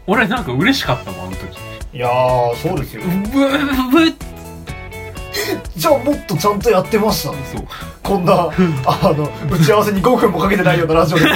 [0.08, 1.60] 俺なんか嬉しかったもんあの時。
[1.94, 3.04] いやーそうですよ。
[3.04, 3.48] うぶ
[3.92, 4.29] ぶ
[5.76, 7.32] じゃあもっとちゃんとやってました？
[7.32, 7.68] ねそう。
[8.04, 8.34] こんな
[8.86, 11.26] あの打ち合わせに5分もかけてないようなラジオで。
[11.26, 11.32] ね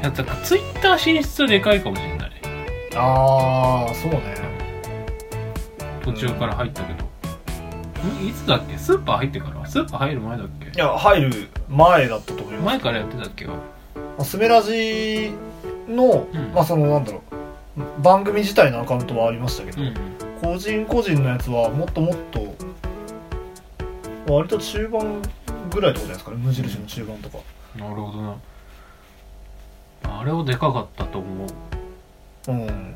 [0.00, 2.30] いやだからツイッター進出はでかいかもしれない。
[2.94, 4.20] ああそうね。
[6.02, 7.04] 途中から入ったけど。
[7.04, 8.76] んいつだっけ？
[8.78, 9.66] スーパー入ってから？
[9.66, 10.66] スーパー入る前だっけ？
[10.68, 12.64] いや入る前だったと思います。
[12.66, 13.46] 前からやってたっけ？
[13.46, 13.54] ま
[14.18, 15.32] あスメラジ
[15.88, 16.52] の、うん。
[16.54, 17.35] まあそのなんだろう
[18.02, 19.94] 番組自体のアカウントはありましたけど、うん
[20.40, 22.54] 個人個人のやつはもっともっと
[24.32, 25.22] 割と中盤
[25.70, 27.38] ぐらいってことじゃないですかね無印の中盤とか。
[27.74, 28.36] なるほどな。
[30.04, 31.48] あれはでかかったと思う。
[32.48, 32.94] うん。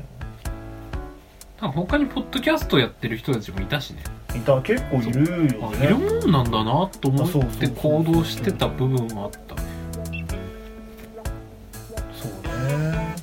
[1.59, 4.03] 他にポッドキャストやってる人たちもいたしね。
[4.35, 4.61] いた。
[4.61, 9.55] 結構いるよあいるねもんなんだなと思って行動してた部分はあった。
[12.13, 12.31] そう
[12.67, 13.15] ね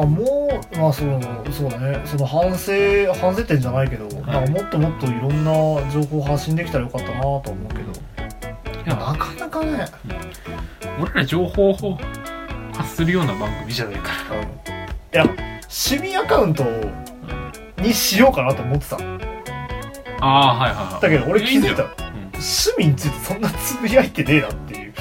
[0.00, 1.20] あもうまあそう
[1.50, 2.00] そうだね。
[2.04, 2.72] その反省
[3.14, 7.90] 反省点じゃないけど、なんかもっともっといろんな情報発信できたらよかったなとは思うけど。
[8.86, 9.86] いやなかなかね。
[11.00, 11.98] 俺ら情報を
[12.72, 14.12] 発するような番組じゃないか
[15.12, 16.64] いや趣味アカウント
[17.82, 18.96] にしようかなと思ってた。
[18.98, 19.04] ら
[20.20, 21.02] ああはいはいはい。
[21.02, 21.82] だけど俺気づいた。
[21.82, 24.94] いいん趣味についてそんなつぶやいてねえなっていう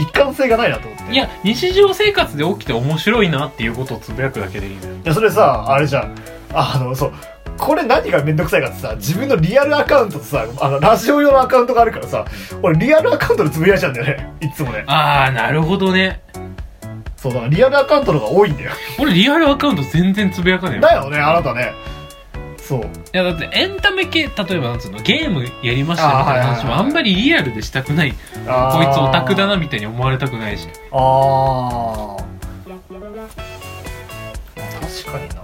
[0.00, 4.94] 一貫性がないなといや日常生活で起きて面白いなっていうことをつぶやくだけでいいのよ。
[4.94, 6.14] いやそれさあれじゃん。
[6.52, 7.12] あのそう。
[7.58, 12.24] これ何がめんどくさいかってさ自分のリアルアカウントとさあのラジオ用のアカウントがあるからさ
[12.62, 14.34] 俺リアルアカウントでつぶやいちゃうんだよね。
[14.40, 14.84] いつもね。
[14.86, 16.22] ああなるほどね。
[17.16, 18.70] そうだからリアルアカウントの方が多いんだよ。
[18.98, 21.72] 俺リアルアカウント全然つぶやかねえよだよねあなたね
[22.70, 22.82] そう。
[22.82, 28.12] いやだってエンタメ系例えばなんつうのゲームやりましたみたいな話もあんまりリアルでしたくない。
[28.12, 28.20] こい
[28.94, 30.68] つオタクだなみたいに思われたくないし。
[30.92, 32.16] あー。
[32.16, 32.30] 確
[35.12, 35.42] かにな。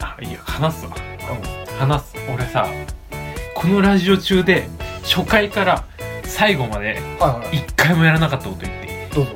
[0.00, 0.92] あいいや話すわ。
[1.78, 2.14] 話す。
[2.34, 2.66] 俺さ
[3.54, 4.68] このラジオ中で
[5.02, 5.86] 初回から
[6.24, 7.56] 最後まではいはい。
[7.56, 9.08] 一回もやらなかったこと言っていい？
[9.14, 9.32] どうぞ。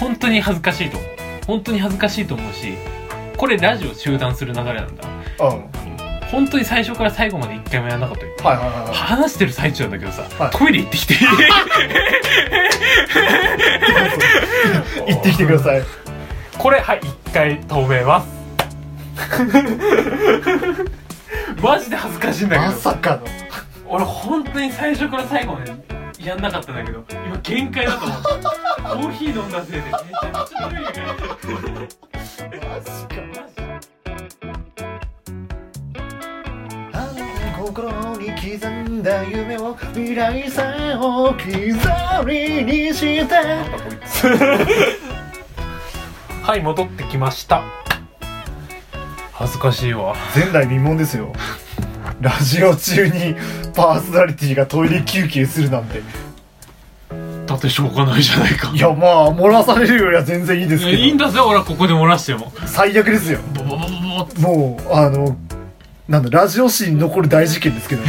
[0.00, 1.10] 本当に恥ずかしいと思う。
[1.46, 2.74] 本当に恥ずかしいと思うし
[3.36, 5.04] これラジオ中断する流れなんだ。
[5.38, 5.46] うん。
[5.46, 5.64] はい
[6.34, 8.94] 本当に最初から最後まで一回もやらなかった言ってはいはいはい。
[8.94, 10.50] 話してる最中なんだけどさ、はい。
[10.50, 11.14] トイレ行ってきて。
[11.14, 11.28] い い
[15.14, 15.82] 行ってきてください。
[16.58, 18.26] これはい一回止めます。
[21.62, 23.20] マジで恥ずかしいんだけまどさかの。
[23.86, 25.72] 俺本当に最初から最後まで
[26.18, 30.04] やんなかったんだけど今限界だと思ってコーヒー飲んだせいでめちゃく
[30.50, 31.06] ちゃ悪いから
[32.68, 33.14] マジか。
[33.58, 33.60] あ
[37.74, 43.34] 心に刻んだ夢を未来さえ置き去りにして。
[46.44, 47.64] はい戻ってきました。
[49.32, 50.14] 恥ずかしいわ。
[50.36, 51.32] 前代未聞ですよ。
[52.20, 53.34] ラジオ中に
[53.74, 56.00] パーソナリティがトイレ休憩するなんて。
[57.46, 58.70] だってしょうがないじゃないか。
[58.72, 60.96] いやまあ漏らされるよりは全然いいですけど。
[60.96, 62.52] いやいいんだぜ俺はここで漏らしても。
[62.66, 63.40] 最悪ですよ。
[64.38, 65.36] もうあの
[66.08, 68.02] なんだラジオ史に残る大事件ですけど。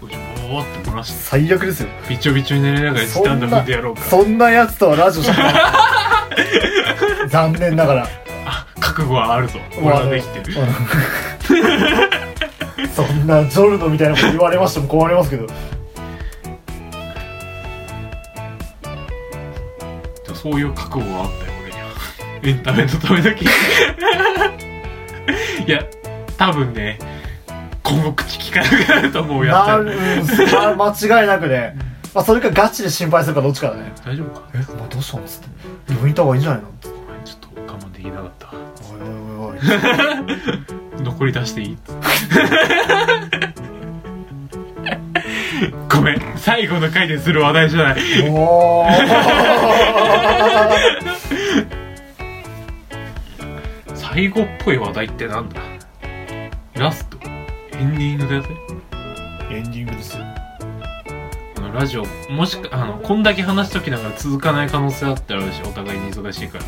[0.00, 0.12] ボボ
[0.54, 1.12] ボって漏らし。
[1.12, 1.88] て最悪ですよ。
[2.08, 4.00] びちょびちょになりながらスタンド踏んでやろうか。
[4.02, 5.54] そんなやつとはラジオしない。
[7.30, 8.08] 残念ながら。
[8.46, 10.52] あ覚悟はあるぞ俺はできてる。
[10.60, 10.66] うん
[12.88, 15.46] そんなジョルノみたいなこと言われましても困りますけど。
[20.34, 21.86] そういう覚悟があったよ俺には。
[22.42, 23.44] エンタメのためだけ。
[25.66, 25.82] いや
[26.38, 26.98] 多分ね
[27.82, 29.78] 今後口聞かなくなると思うやな
[30.26, 31.76] つうんま 間違いなくね、
[32.14, 33.92] まあ、それかガチで心配するかどっちかだね。
[34.04, 34.46] 大丈夫か？
[34.54, 35.48] えもうどうしたのっつって。
[35.88, 36.68] 病院行った方がいいんじゃないの？
[36.82, 38.48] ごめんちょっと我慢できなかった。
[38.52, 39.08] おいおい
[39.50, 39.58] おいおい。
[41.04, 41.76] 残り出していい
[45.88, 47.96] ごめん最後の回でする話題じゃない。
[48.30, 48.88] おー。
[53.94, 55.60] 最後っぽい話題ってなんだ？
[56.76, 57.18] ラスト？
[57.76, 58.48] エンディングだぜ。
[59.50, 60.24] エンディングですよ。
[61.54, 66.64] このラジオもしかあのこんだけ話しときながら続かない可能性あったらあるしお互いに忙しいから。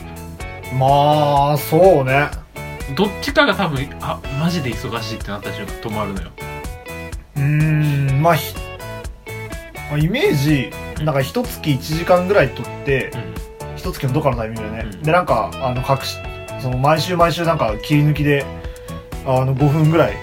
[0.79, 2.29] まあそうね。
[2.97, 6.31] どっちかが多分あマジで忙しいってなった瞬間止まるのよ。
[7.37, 8.55] うーんまあひ
[9.91, 10.71] まあイメージ
[11.05, 13.77] なんか一月1時間ぐらい取ってうん。
[13.77, 15.03] 一月のどっかのタイミングでね、うん。
[15.03, 16.17] でなんかあの各し
[16.61, 18.47] その毎週毎週なんか切り抜きで
[19.27, 20.17] あの5分ぐらい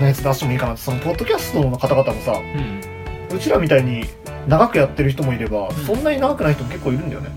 [0.00, 3.36] のやつ出してもいいかなってそのポッドキャストの方々もさうん。
[3.36, 4.04] うちらみたいに
[4.48, 5.72] 長くやってる人もいれば、ん。
[5.86, 7.30] そんなに長くない人も結構いるんだよね。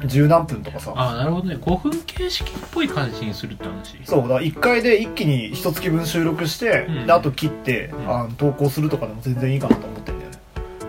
[0.00, 0.08] うん。
[0.08, 0.92] 十何分とかさ。
[0.96, 1.56] ああなるほどね。
[1.56, 3.98] 5分形式っぽい感じにするって話。
[4.04, 7.06] そうだから1回で一気に一月分収録して、うん。
[7.06, 8.10] であと切って、ん。
[8.10, 10.38] あの投稿するとかでも全然いいかなと思ってるんだよね。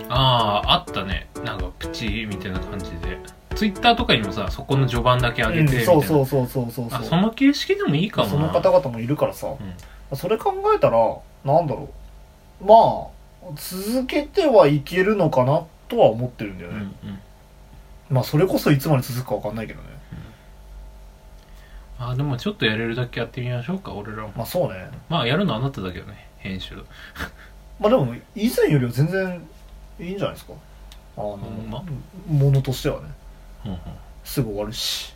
[0.09, 1.27] あああったね。
[1.43, 3.17] なんかプチみたいな感じで
[3.55, 6.89] ツイッターとかにもさそこの序盤だけ上げてみたいな、うん、そうそうそうそうそう。
[6.89, 8.33] そうあその形式でもいいかもな。
[8.33, 9.57] その方々もいるからさ、うん
[10.15, 11.89] それ考えたらなんだろ
[12.61, 12.65] う。
[12.65, 17.19] まあ続けてはいけるのかなとは思ってるんだようんうね、ん。
[18.11, 19.89] まあそれこそいつまで続くかわかんないけどね。
[21.97, 24.33] あでもちょっとやれるだけやってみましょうか俺らも。
[24.35, 24.91] まあそうね。
[25.09, 26.75] まあやるのはあなただけどね編集。
[27.79, 29.41] まあでも以前よりは全然
[29.99, 30.53] いいんじゃないですか。
[31.17, 31.83] あの、んま？
[32.27, 33.07] ものとしてはね
[33.65, 33.79] うんうん
[34.23, 35.13] すぐ終わるし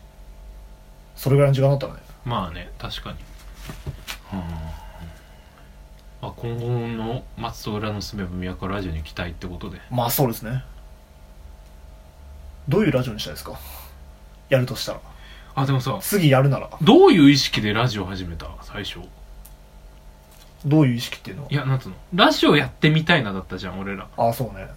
[1.15, 1.99] それぐらいの時間だったらね。
[2.25, 3.17] まあね確かに。
[4.33, 4.39] うん。
[6.21, 9.79] まあ、今後の松戸浦の住めば都ラジオに期待ってことで。
[9.89, 10.63] まあそうですね。
[12.67, 13.59] どういうラジオにしたいですか？
[14.49, 14.99] やるとしたら。
[15.55, 16.69] あでもさ次やるなら。
[16.81, 18.47] どういう意識でラジオ始めた？
[18.61, 18.99] 最初。
[20.65, 21.49] どういう意識っていうのは？
[21.51, 21.95] いやなんつうの？
[22.13, 24.07] ラジオやってみたいなだったじゃん俺ら。
[24.15, 24.67] ああそうね。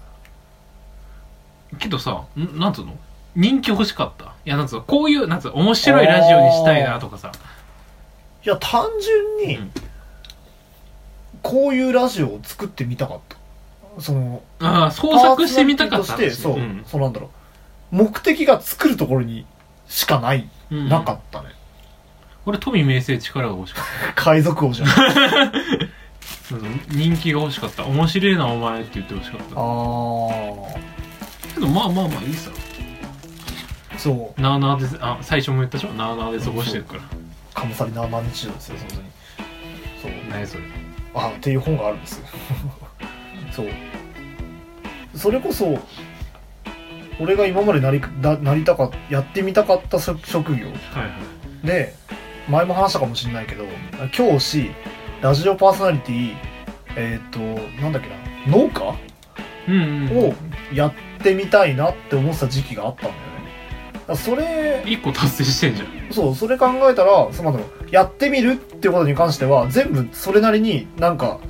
[1.79, 2.97] けどさんなんつうの？
[3.35, 4.35] 人気欲しかった。
[4.45, 7.33] いやなんつうのこういうなんつうの面白いラジオにしたいなとかさ。
[8.45, 9.71] いや単純にうん。
[11.43, 13.37] こういうラジオを作ってみたかった。
[14.01, 16.85] そのああ創作してみたかったしてそう、ん。
[16.87, 17.31] そうなんだろ
[17.93, 17.97] う。
[17.97, 19.47] 目的が作るところに
[19.87, 20.89] しかない、うん。
[20.89, 21.49] なかったね。
[22.45, 23.85] 俺富名声力が欲しかっ
[24.17, 24.89] 海賊王じゃん。
[26.91, 27.85] 人気が欲しかった。
[27.85, 29.45] 面白いなお前って言ってほしかった。
[29.47, 29.49] あ
[31.55, 32.51] けどまあまあまあいいさ
[33.99, 34.41] そう。
[34.41, 35.93] なあなあであ最初も言ったでしょ？
[35.95, 37.01] なあなあで過ごしてるから。
[37.55, 39.03] カムサリ生日常ですよ本当に
[40.03, 40.31] そう。
[40.31, 40.63] 何それ？
[41.15, 42.27] あっていう本があるんですよ。
[43.53, 43.67] そう。
[45.15, 45.79] それこそ
[47.21, 50.67] 俺が今までなりだなりたかやってみたかった職職業。
[50.67, 51.09] はいは
[51.63, 51.67] い。
[51.67, 51.95] で
[52.49, 53.65] 前も話したかもしれないけど
[54.11, 54.71] 教師
[55.21, 56.35] ラジオパーソナリティ
[56.97, 57.39] えっ、と
[57.81, 58.09] なんだっけ
[58.51, 58.57] な？
[58.57, 58.95] 農家？
[59.69, 60.19] うんうん。
[60.31, 60.35] を
[60.75, 63.21] やってみたいなって思ってた時期があったんだよね
[64.17, 64.83] それ。
[64.87, 65.89] 一個達成してんじゃん。
[66.13, 67.59] そうそれ考えたらその
[67.91, 71.41] やってみるってことに関しては全部それなりになんか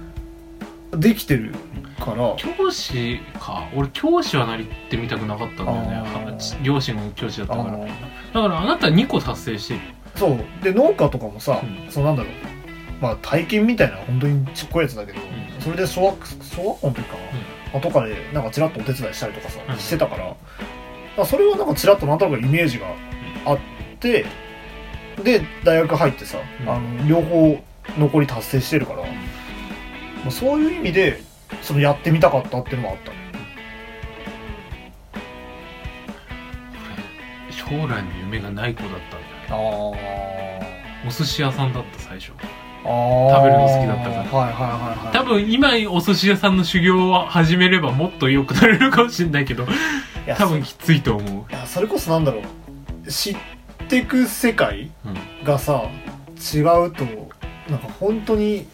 [0.93, 1.55] できてる
[1.99, 2.35] から。
[2.37, 3.69] 教師か。
[3.75, 6.39] 俺教師はなりってみたくなかったんだよね。
[6.63, 7.79] 両親が教師だったから。
[7.79, 7.89] だか
[8.33, 9.81] らあなた2個達成してる。
[10.17, 10.45] そう。
[10.63, 11.91] で農家とかもさ、うん。
[11.91, 12.33] そうなんだろう。
[13.01, 15.23] まあ体験みたいな本当にちっこいやつだけど、ん。
[15.61, 17.23] それで小学小学校の時かな、
[17.73, 19.79] まあとかでなんかちらっとお手伝いしたりとかさ、うん。
[19.79, 20.37] してたから
[21.13, 22.87] だからそれはなんかちらっとなんとなくイメージが
[23.45, 23.59] あっ
[24.01, 24.25] て
[25.23, 26.69] で大学入ってさ、うん。
[26.69, 27.63] あの両方
[27.99, 29.09] 残り達成してるから、ま
[30.29, 31.23] あ、そういう意味で
[31.61, 33.17] そのやってみたかったっていうのもあったね。
[37.51, 42.27] 将来の夢がない子だったんだよあお寿司屋さんだった最初。
[42.29, 44.23] 食べるの好きだったから。
[44.23, 49.67] はいはいはいはい多分今お寿司屋さんの修行を始めればもっと良くなれるかもしれないけどい
[50.27, 51.53] や多分きついと思う。
[51.53, 53.11] いやそれこそなんだろう。
[53.11, 53.37] 知っ
[53.89, 55.45] てく世界うん。
[55.45, 55.83] がさ
[56.55, 57.05] 違うと
[57.69, 58.67] なんか本当に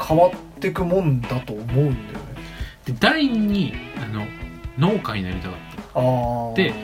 [0.00, 0.30] 変わっ
[0.60, 1.94] てくもんだと思うんだよね。
[2.86, 4.26] で第二にあの
[4.78, 6.54] 農家になりたかった。
[6.54, 6.74] で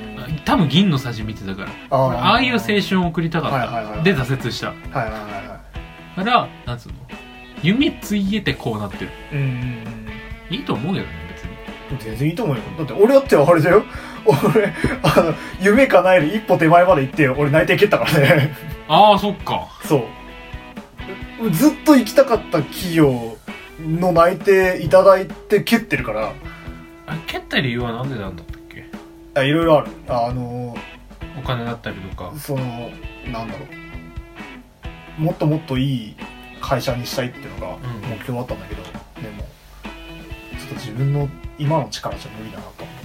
[0.44, 1.70] 多分銀のさじ見てたから。
[1.90, 4.04] あ俺ああいう青春を送りたかった、はいはいはいはい。
[4.04, 4.68] で挫折した。
[4.68, 6.94] はいはいはいはからなんつうの。
[7.62, 9.10] 夢ついえてこうなってる。
[9.32, 9.46] いうんうん
[10.50, 10.54] うん。
[10.54, 11.12] いいと思うけどね
[11.98, 12.62] 全然いいと思うよ。
[12.78, 13.84] だって俺だってあれだよ。
[14.26, 14.72] 俺
[15.02, 18.54] あの夢叶える一歩手前まで行って俺内定蹴ったからね。
[18.86, 19.68] ああそっか。
[19.84, 20.06] そ
[21.40, 21.50] う。
[21.50, 23.36] ずっと行きたかった企業
[23.80, 26.32] の内定いただいて蹴ってるから。
[27.06, 28.84] あ蹴った理由はなんでなんだったっけ？
[29.34, 29.90] あいろいろある。
[30.08, 30.76] あの
[31.38, 32.32] お金だったりとか。
[32.38, 32.90] その
[33.32, 33.66] なんだろ
[35.18, 35.22] う。
[35.22, 36.16] もっともっといい
[36.60, 37.80] 会社にしたいっていうのがん。
[38.08, 38.90] 目標だったんだけど、で
[39.36, 39.42] も。
[39.42, 39.49] ちょっ
[40.70, 42.96] と自分の今の力じゃ無理だなと思っ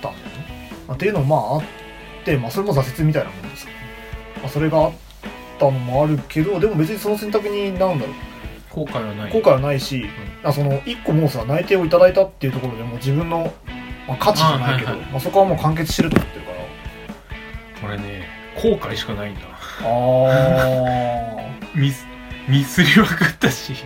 [0.00, 3.78] たんだよね、まあ、っていうのもまああって、まあ、それも挫折みたいなもんですけど、
[4.40, 4.92] まあ、それがあっ
[5.58, 8.14] たのもあるけどでも別にその選択になんだろう。
[8.70, 9.32] 後悔はない。
[9.32, 10.06] 後悔はないし、
[10.42, 13.52] あその一個もうさ内定をいただいたっていうところでもう自分の、
[14.08, 15.10] まあ、価値じゃないけどあはいはい。
[15.10, 17.88] まあ、そこはもう完結してると思ってるから。
[17.90, 18.26] 俺ね
[18.56, 19.40] 後悔しかないんだ。
[19.82, 22.06] あ ミス
[22.48, 23.74] ミスりまくったし。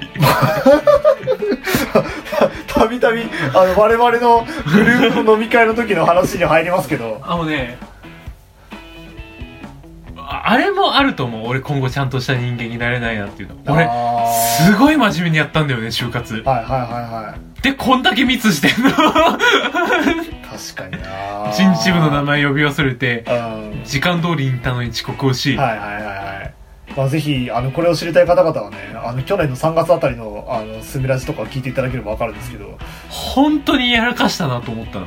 [2.66, 3.22] たびたび
[3.54, 7.20] あの我々のグループの飲み会の時の話に入りますけど。
[7.22, 7.78] あのね
[10.18, 11.46] ああれもあると思う。
[11.46, 13.56] 俺今後ちゃんとした人間になれないなっていうの。
[13.72, 13.88] 俺
[14.66, 16.34] すごい真面目にやったんだよね就活。
[16.34, 16.90] はいはいはい
[17.28, 17.62] はい。
[17.62, 18.90] でこんだけミスしてんの。
[18.90, 19.08] 確
[20.74, 21.08] かにな。
[21.54, 23.82] 人事部の名前呼び忘れてうん。
[23.84, 26.10] 時間通りに行ったのに遅刻をし、はいはいはいは
[26.44, 26.55] い。
[26.96, 32.78] まあ、ぜひ、あの、これを知りたい方々はね、あの、去年の3月あたりの、あの、スミラジとか聞いていただければわかるんですけど、
[33.10, 35.06] 本当にやらかしたなと思ったの。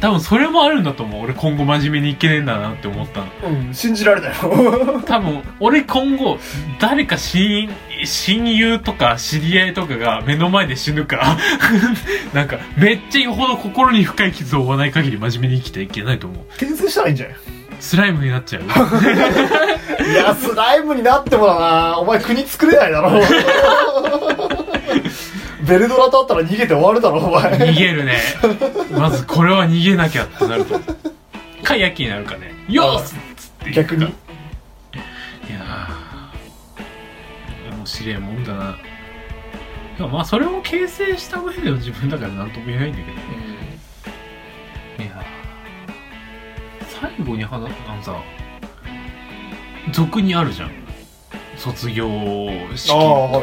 [0.00, 1.24] 多分それもあるんだと思う。
[1.24, 3.26] 俺今後真面目にいけねえんだなって思ったの。
[3.66, 4.30] うん、信じられない。
[4.30, 5.02] よ。
[5.04, 6.38] 多分俺今後
[6.78, 7.68] 誰か親
[8.04, 11.36] 親友とか知り合いとかが目の前で死ぬか
[12.32, 16.44] なんかめっちゃよほど心に深い傷を負わない限り真面目に生きていけないと思う。
[16.56, 17.36] 転生したらいいんじゃない？
[17.80, 18.62] スライムになっちゃう。
[20.10, 21.98] いや、スライムになってもだな。
[21.98, 23.20] お前国作れないだろ。
[25.66, 27.52] ベルドラと会ったら逃げて終わるだろ、お前。
[27.52, 28.20] 逃げるね。
[28.92, 30.80] まずこれは逃げなきゃってなると。
[31.62, 32.54] かヤキになるかね。
[32.68, 33.14] よーっつっ
[33.64, 34.04] て逆に？
[34.06, 37.76] いやー。
[37.76, 38.76] 面白いもんだな。
[39.96, 43.22] でもまあそれを形成した上での自分だから何とも言えないんだけどね。
[44.98, 45.39] いやー
[47.00, 48.22] 最後に話あのさ
[49.92, 50.70] 俗にあるじゃん。
[51.56, 52.06] 卒業
[52.74, 52.94] 式と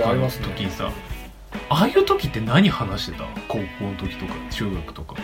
[0.04, 0.92] かの時にさ。
[1.70, 3.26] ああいう時って何話してた？
[3.48, 5.16] 高校の時とか中学とか。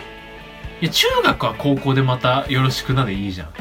[0.80, 3.52] いや中学は高校でまたよろしくなでいいじゃん。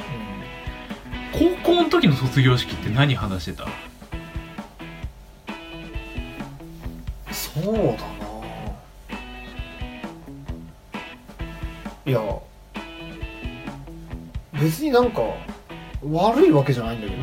[1.31, 3.67] 高校の時の卒業式って何話してた？
[7.31, 7.97] そうだな。
[12.05, 12.19] いや
[14.53, 15.21] 別になんか
[16.03, 17.21] 悪いわけじゃないんだけど、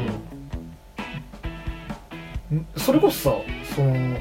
[2.56, 2.66] ん。
[2.76, 3.36] それこそさ
[3.74, 4.18] その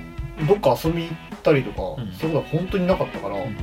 [0.47, 2.12] どっか遊び行ったりとか、うん。
[2.14, 3.55] そういうことは本当になかったから,、ん。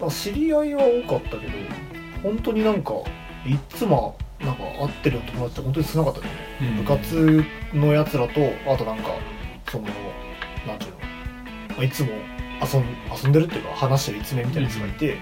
[0.00, 1.52] まあ知り合いは多かったけど
[2.22, 2.92] 本当になんか
[3.46, 6.34] いっつもなんか会ってる友達って本当に少なかったんだよ
[6.72, 7.44] ね、部活
[7.74, 9.10] のやつらとあとなんか
[9.70, 9.84] その
[10.66, 12.08] なんていうの、まあいつも
[12.60, 12.84] 遊ん
[13.22, 15.16] 遊んでるっていうか話してる一面みたいなやつがいて、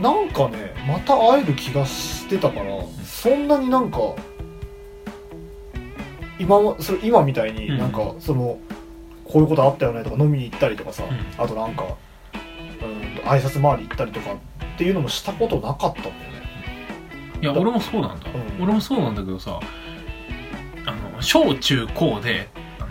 [0.00, 2.70] なんかねまた会える気がしてたから、
[3.04, 3.98] そんなになんか
[6.38, 7.78] 今もそれ今みたいにうん。
[7.78, 8.58] なんかその、
[9.24, 11.44] こういうことあったよねとか飲みに行ったりとかさ、うん。
[11.44, 14.36] あとなんかうんと挨拶回り行ったりとかっ
[14.78, 16.18] ていうのもしたことなかったんだよね。
[17.42, 18.62] いや俺もそうなんだ、うん。
[18.62, 19.58] 俺もそうなんだけどさ
[20.86, 22.48] あの小中高で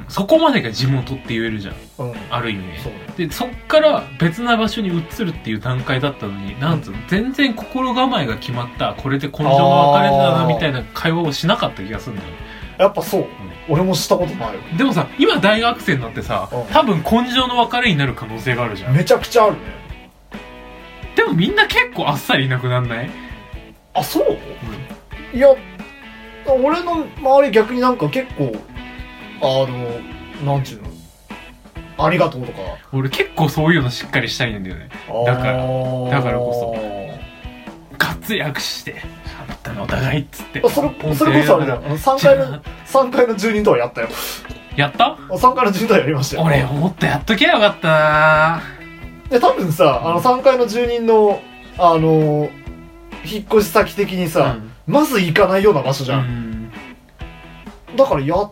[0.10, 1.76] そこまでが地元って言えるじゃん。
[2.00, 2.14] うん。
[2.30, 2.68] ある意味。
[2.68, 2.78] ね。
[3.18, 12.38] でそっから別な場所に移るっていう段階だったのになんつうの全然心構えが決まったこれで根性の別れだなみたいな会話をしなかった気がするんだよね。
[12.80, 13.26] やっぱそう、
[13.68, 16.66] 俺もしたことないよでもさ今大学生になってさうん。
[16.74, 18.96] 多分根性の別れになる可能性があるじゃん。
[18.96, 19.60] めちゃくちゃあるね。
[21.16, 23.10] でもみんな結構あっさりいなくなんない、
[23.94, 24.38] あそう？
[25.36, 25.50] いや
[26.46, 28.56] 俺の周り逆になんか結構
[29.42, 29.66] あ
[30.46, 30.90] のなんちゅうの？
[32.06, 32.60] ありがとうとか。
[32.94, 34.90] 俺結構そういうのしっかりしたいんだよね。
[35.26, 35.54] だから
[36.10, 36.76] だからこ
[37.98, 39.02] がっつり握手して
[39.50, 40.62] 「あったのお互い」っつって。
[40.62, 41.82] そそれそれこそあれだよ。
[41.86, 41.98] あの。
[41.98, 44.10] 3階の3階の住人とはやったよ。
[44.76, 46.44] やった？3階の住人とはやりましたよ。
[46.44, 47.88] 俺もっとやっときゃよかった。
[47.88, 48.62] な
[49.30, 51.42] で多分さあの3階の住人の
[51.80, 52.50] あの
[53.26, 56.70] 引っ越し先的にさ、まず行かないような場所じゃん、
[57.90, 57.98] うん。
[57.98, 58.52] だからやっ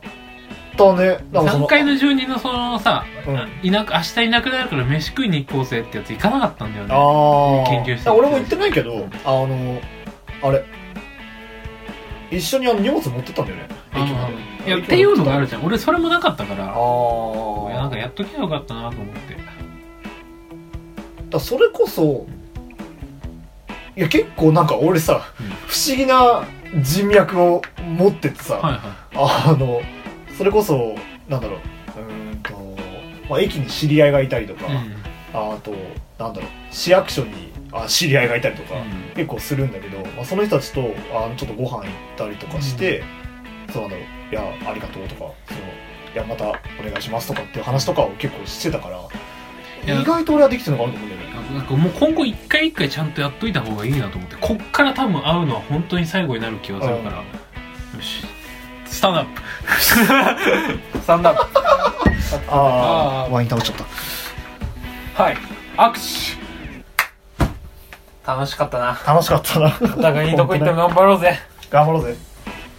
[0.76, 1.26] たね。
[1.32, 3.49] なんかそ3の階の住人のそのさ、うん。
[3.63, 6.93] いなく明日いなくなるから飯食いに行こうぜってやつ行かなかったんだよね。
[6.93, 9.80] ああ研究して俺も行ってないけどあの
[10.43, 10.63] あれ。
[12.32, 13.67] 一緒にあの荷物持ってったんだよね。
[13.93, 14.34] 駅まで
[14.67, 15.65] いやっていうのがあるじゃん。
[15.65, 16.65] 俺それもなかったから。
[16.65, 19.38] ああいやなんかやっときゃよかったなと思って。
[21.30, 22.26] だそれこそ
[23.95, 25.47] いや結構なんか俺さ、うん。
[25.67, 26.45] 不思議な
[26.82, 27.61] 人脈を
[27.97, 28.71] 持っててさ、は
[29.13, 29.82] いはあの
[30.38, 30.95] それこそ
[31.29, 31.59] なんだろう。
[31.99, 32.53] うーんと、
[33.29, 34.95] まあ、駅に知り合いがいたりとか、い、うん。
[35.33, 35.73] あと
[36.19, 36.49] なんだろう。
[36.71, 39.15] 市役所にあ知り合いがいたりとか、うん。
[39.15, 40.81] 結構するんだけど、まあ、その人たちと
[41.13, 41.86] あのちょっとご飯行っ
[42.17, 43.03] たりとかして、
[43.71, 44.05] そうなんだろう。
[44.31, 45.59] いやありがとうとかその
[46.13, 46.51] いやまたお
[46.83, 48.99] 願いしますとかっていう話とかを結構してたから
[49.86, 51.36] 意外と俺はできてるのかなと思うんだよね。
[51.53, 57.23] なんかもう今後一回一回ちゃんとやっといた方がいいなと思ってこっから多分会うのは本当に最後になる気がするから、よ
[58.01, 58.25] し
[58.95, 59.41] スタンドアップ
[59.81, 61.59] スタンドアップ
[62.49, 62.55] あー。
[62.55, 63.75] あワイン倒っちゃっ
[65.15, 65.23] た。
[65.23, 65.37] はい。
[65.77, 66.45] 握手。
[68.25, 68.97] 楽しかったな。
[69.05, 69.77] 楽しかったな。
[69.97, 71.37] お互いにどこ行っても頑張ろうぜ。
[71.69, 72.15] 頑張ろうぜ。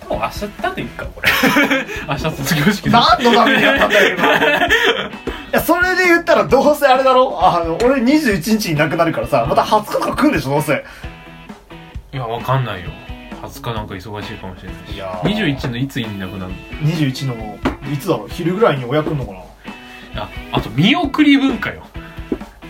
[0.09, 1.29] もう明日だっていいかこれ。
[2.09, 4.27] 明日卒業式だ何のためにやったんだよ今。
[4.37, 4.39] い
[5.53, 7.39] やそれで言ったらどうせあれだろ？
[7.41, 10.83] あの俺21日に亡くなるからさまた20日とか来んでしょどうせ。
[12.13, 12.91] いやわかんないよ
[13.47, 14.95] 20日なんか忙しいかもしれないし。
[14.95, 15.55] いやー。
[15.55, 16.59] 21のいついなくなるの
[16.91, 17.59] 21の
[17.93, 18.29] いつだろう？
[18.29, 20.23] 昼ぐらいに親来んのかな？
[20.23, 21.83] ああと見送り文化よ。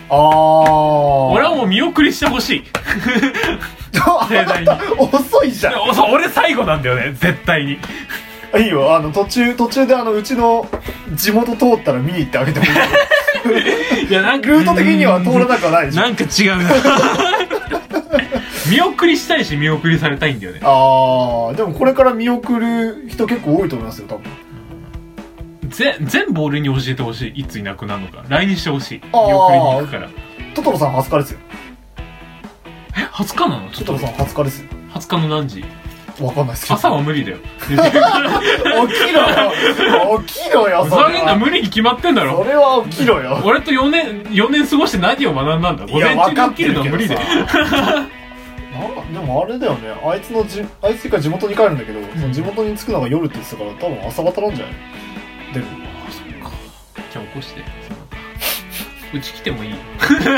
[0.09, 2.63] ああ俺はもう見送りしてほしい。
[3.93, 4.67] 盛大に。
[4.97, 5.73] 遅いじゃん。
[5.73, 7.13] でそう俺最後なんだよね。
[7.13, 7.79] 絶対に。
[8.57, 8.95] いいよ。
[8.95, 10.67] あの途中途中であのうちの
[11.15, 12.71] 地元通ったら見に行ってあげてもいい
[14.09, 16.01] いやなんかルート的には通らなくはないでしょ。
[16.01, 17.36] なんか違うな
[18.69, 20.59] 見送りしたいし見送りされたいんだよね。
[20.63, 25.69] ああでもこれから見送る人結構多いと思いますよ多分。
[25.69, 27.41] ぜ全部俺に教えてほしい。
[27.41, 28.23] いついなくなるのか。
[28.29, 29.01] LINE してほしい。
[29.03, 30.09] 見送りに行くから。
[30.55, 31.39] トトロさん20日ですよ。
[32.97, 33.69] え20日なの？
[33.71, 34.69] トトロさん20日ですよ。
[34.93, 35.63] 20日の何時？
[36.19, 37.37] わかんないです朝は無理だよ。
[37.61, 37.83] 起きろ
[39.29, 39.53] よ。
[40.25, 42.43] 起きろよふざけ無理に決まってんだろ。
[42.43, 43.39] それは起きろよ。
[43.45, 45.85] 俺と4年4年過ごして何を学んだんだ？
[45.85, 47.21] 午前中に起きるのは無理だよ
[48.77, 49.89] なでもあれだよね。
[50.05, 54.75] あいつのじあいつが地元に帰るんだけど、その地元に着くのが夜って言ってたから多分朝方なんじゃない？
[55.53, 55.65] でも。
[56.07, 56.51] あそっか。
[57.11, 57.61] じゃあ起こして。
[59.13, 59.77] うち来てもいいよ。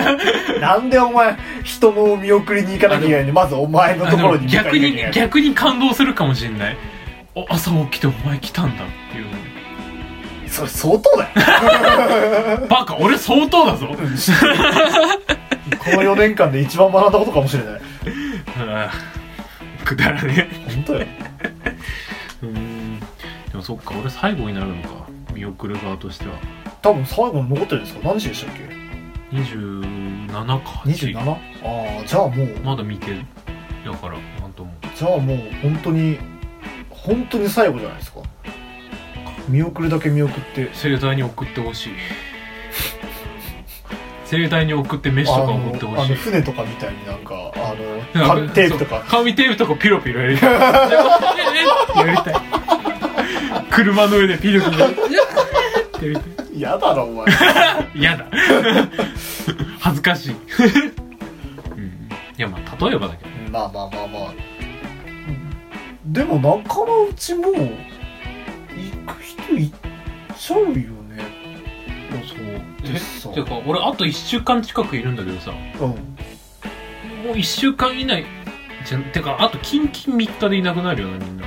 [0.61, 3.25] なんでお前人の見送りに行かなきゃいけないの？
[3.27, 6.77] にまずお前のところに逆に逆に感動するかもしれない。
[7.35, 9.25] お朝起きてお前来たんだっていう
[10.47, 11.29] それ相当だよ。
[12.69, 13.87] バカ俺相当だぞ。
[13.87, 13.95] こ
[15.91, 17.81] の4年間で一番学んだことかもしれない
[19.85, 20.49] くだらね。
[20.67, 20.99] 本当よ。
[21.01, 21.07] え
[22.43, 22.99] うん。
[22.99, 23.05] で
[23.55, 24.89] もそっか俺最後になるのか。
[25.33, 26.33] 見送る側としては。
[26.81, 28.01] 多分最後に残ってるんですか？
[28.03, 28.69] 何時でしたっけ
[29.35, 30.53] ？27か
[30.85, 31.29] 27?
[31.31, 31.35] あ
[32.01, 33.25] あじゃあもうまだ見てる
[33.85, 34.73] だからなんとも。
[34.95, 36.17] じゃあもう本当に
[36.89, 38.19] 本当に最後じゃないですか。
[39.47, 40.69] 見送るだけ見送って。
[40.73, 41.93] 盛大に送ってほしい
[44.29, 46.05] 盛大に送って飯とか送ってほしい。
[46.05, 47.73] あの船とかみたいになんかあ
[48.21, 49.03] の紙テープとか。
[49.07, 50.51] 紙テープとかピロピロやりたい。
[50.51, 52.35] やりたい
[53.71, 54.95] 車の上でピロピロやり
[56.15, 57.25] たい嫌だろお前
[57.95, 58.25] 嫌だ
[59.79, 60.37] 恥ずかしい、うん、
[62.37, 64.33] いやまあ例えばだけどまあまあまあまあ
[66.05, 67.53] でも仲間内も行
[69.05, 69.73] く人行っ
[70.37, 70.79] ちゃうよね
[72.27, 75.51] そうでさえてか俺あと1週間近くいるんだけどさ。
[75.51, 75.57] も
[75.87, 75.91] うん。
[77.31, 78.25] う1週間以内
[78.85, 81.45] じゃてかあとキンキン3日でいなくなるよなみんな。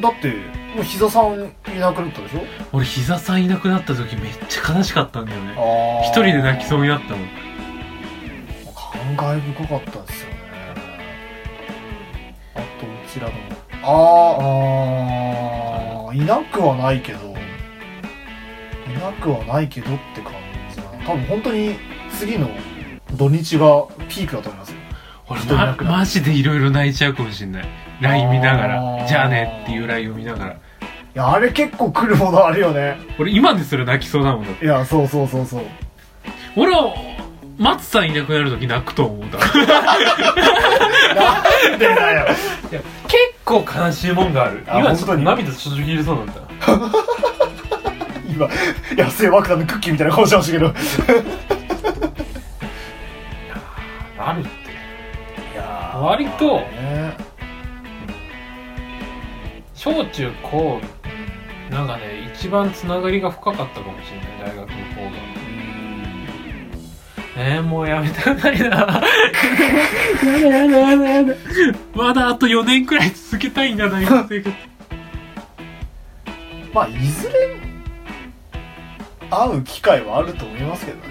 [0.00, 0.28] だって
[0.74, 2.40] もう膝さんいなくなったでしょ？
[2.72, 5.54] 俺膝さんいなくなった時めっちゃ悲しかったんだよね。
[5.56, 7.28] あ一人で泣きそうになったもん。
[9.16, 10.36] 感慨深かったですよね。
[12.54, 13.32] あとうちらの。
[13.82, 16.16] あーあー。
[16.16, 17.34] いなくはないけど。
[18.88, 20.32] いなくはないけどって感
[21.06, 21.76] 多分本当に
[22.18, 22.48] 次の
[23.12, 24.78] 土日がピークだと思いますよ。
[25.28, 27.68] 俺人いなくなるまマジでいろいろ泣いちゃうかもしんない。
[28.00, 29.08] LINE 見ながあらー。
[29.08, 30.52] じゃあねっていう LINE を見ながら。
[30.52, 30.56] い
[31.14, 32.98] やあれ結構来るものあるよね。
[33.18, 35.62] 俺今ですら泣きそうだもんいやそうそうそうそう。
[36.56, 36.94] 俺は
[37.56, 39.38] 松さんいなくなる時泣くと思うだ。
[41.14, 42.26] なんでだよ。
[42.72, 42.84] 結
[43.44, 44.64] 構悲しいもんがある。
[44.66, 45.24] あ今ちょっと本当に？
[45.24, 46.34] 涙ちょっと切れそうなんだ
[48.34, 48.48] 今
[48.96, 50.74] 野生爆弾のクッキーみたいな顔してましたけど。
[54.18, 54.48] あるって。
[55.52, 55.98] いやー。
[55.98, 57.16] 割とね
[59.74, 60.80] 小中高
[61.70, 65.10] なんかね一番つながりが深かったかもしれない大学の方が。
[67.36, 68.68] えー、もうやめたくないな。
[68.68, 68.76] や
[70.24, 71.34] だやだやだやだ
[71.94, 74.56] まだあと4年くらい続けたいんだ大学生活
[76.72, 77.63] まあいずれ
[79.30, 81.04] 会う機会はあると思いますけどね。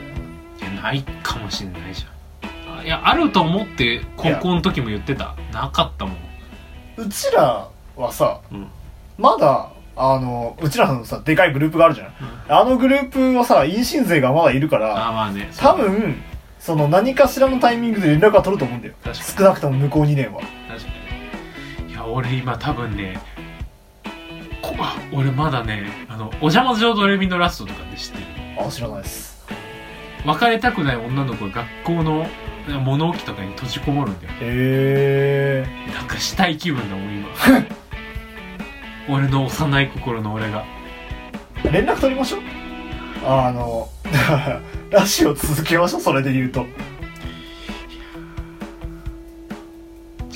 [0.60, 2.80] いやないかもしれないじゃん。
[2.80, 5.36] あいやあると思って高校の時も言ってた。
[5.52, 6.18] なかったもん。
[6.98, 8.68] うちらはさうん。
[9.18, 12.14] まだあのうちらのさでかいグループがあるじゃん、
[12.50, 16.16] あのグループはさ陰親勢がまだいるからあまあね多分
[16.60, 18.96] その何かしらのタイミングで連絡は取ると思うんだよ。
[19.04, 19.38] 確かに。
[19.38, 20.42] 少なくとも向こう2年は。
[20.42, 20.88] 確か
[21.86, 21.92] に。
[21.92, 23.20] いや俺今多分ね
[25.12, 28.26] 俺まだねあの「お邪魔女ドレミのラスト」とかで知ってる？
[28.66, 29.44] あ知らないです。
[30.26, 31.52] 別れたくない女の子が
[31.84, 32.28] 学校の
[32.82, 34.34] 物置とかに閉じこもるんだよ。
[34.40, 35.92] へえ。
[35.94, 37.28] なんかしたい気分だもん今。
[39.10, 40.64] 俺の幼い心の俺が。
[41.72, 42.42] 連絡取りましょう。
[43.26, 43.90] あの
[44.90, 46.66] ラジオ続けましょうそれで言うと。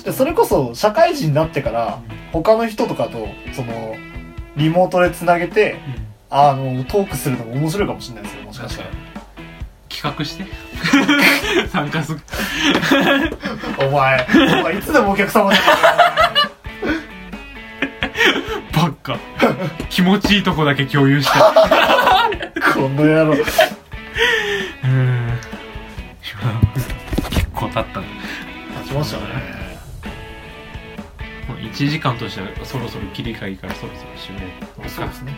[0.03, 1.99] でそれこそ社会人になってから
[2.31, 3.95] 他の人とかとその
[4.57, 5.77] リモートでつなげて
[6.29, 8.89] あのトークするのも面白いかもしれないですよもしかしたら。
[9.89, 10.45] 企画して。
[11.69, 12.19] 参加する。
[13.79, 14.27] お前
[14.59, 15.63] お前いつでもお客様じゃ
[18.73, 19.17] ばっか
[19.89, 21.39] 気持ちいいとこだけ共有して。
[21.39, 21.41] ん
[22.73, 23.33] この野郎。
[24.83, 25.39] うん。
[27.29, 28.05] 結構経ったね。
[28.79, 29.56] 立ちましたね
[31.55, 34.41] 1時間としてはそろそろ切り替えいいからそろそろ締め
[34.83, 35.33] よそうですね。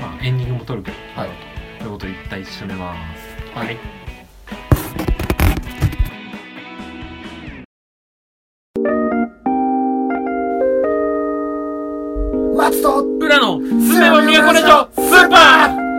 [0.00, 0.96] まあエンディングも撮るけど。
[1.14, 1.30] はい。
[1.78, 3.58] ということで一旦締めます。
[3.58, 3.78] はい。
[12.56, 15.91] 松戸裏のすめは都ラジオスーパー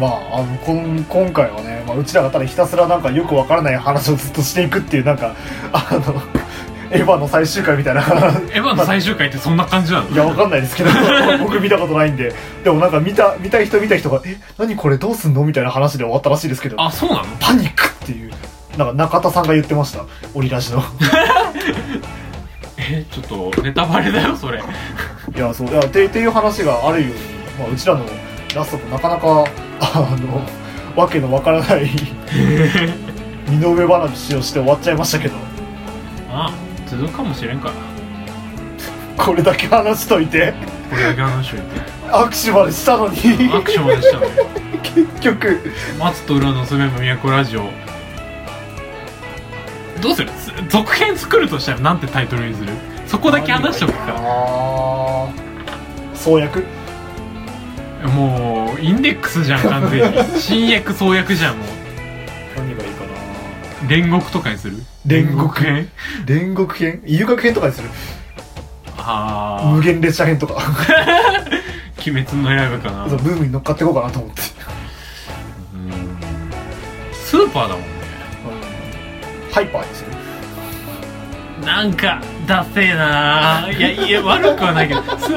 [0.00, 5.34] まあ、あのこん今回はね、まあ、うちらがただひたすらなんかよくわからない話をずっとしていくっていうなんか
[5.74, 6.22] あの
[6.90, 10.08] エヴァの最終回みたいなエヴァの最終回ってそんな感じなの？
[10.10, 10.90] いやわかんないですけど
[11.44, 12.34] 僕見たことないんで。
[12.64, 17.24] でもなんか見た見たい人見た人が「え何これどうすんの?」みたいな話で終わったらしいですけどあそうなの？
[17.38, 18.32] パニックっていう
[18.78, 20.00] なんか中田さんが言ってました。
[20.34, 20.82] オリラジの。
[22.78, 24.58] えちょっとネタバレだよそれ。
[24.58, 27.14] いやそういやってっていう話があるように、
[27.58, 28.04] まあ、うちらの
[28.54, 29.44] ラストもなかなか
[29.80, 31.90] あのわけのわからない
[33.48, 35.34] 身の上話をして終わっちゃいましたけど。
[36.32, 36.52] あ
[36.86, 39.24] 続くかもしれんから。
[39.24, 40.54] これだけ話しといて。
[40.90, 41.68] これだけ話を言っ
[42.28, 43.16] 握手までしたのに。
[43.16, 44.30] てアクションまでしたのよ
[44.82, 45.72] 結局。
[45.98, 47.70] 松と裏のすめの都ラジオ。
[50.00, 50.30] どうする？
[50.30, 52.72] す続編作るとしたらなんてタイトルにする？
[53.06, 55.28] そこだけ話しとくか。
[56.14, 56.64] 創薬？
[58.08, 60.18] もうインデックスじゃん完全に。
[60.40, 61.66] 新訳創訳じゃんもう。
[62.56, 63.88] 何がいいかな。
[63.88, 64.78] 煉獄とかにする？
[65.06, 65.88] 煉獄編？
[66.26, 67.02] 煉獄編？
[67.06, 67.88] 遊郭編とかにする。
[68.96, 70.54] あ無限列車編とか。
[70.58, 70.60] あ
[71.98, 73.08] 鬼滅の刃かな。
[73.08, 74.42] そうブームに乗っかっていこうかなと思って。
[75.74, 76.18] うん。
[77.12, 77.88] スーパーだもんね。
[79.52, 80.10] ハイパーにする
[81.64, 83.68] なんかダセえな。
[83.70, 85.28] いやいや悪くはないけどす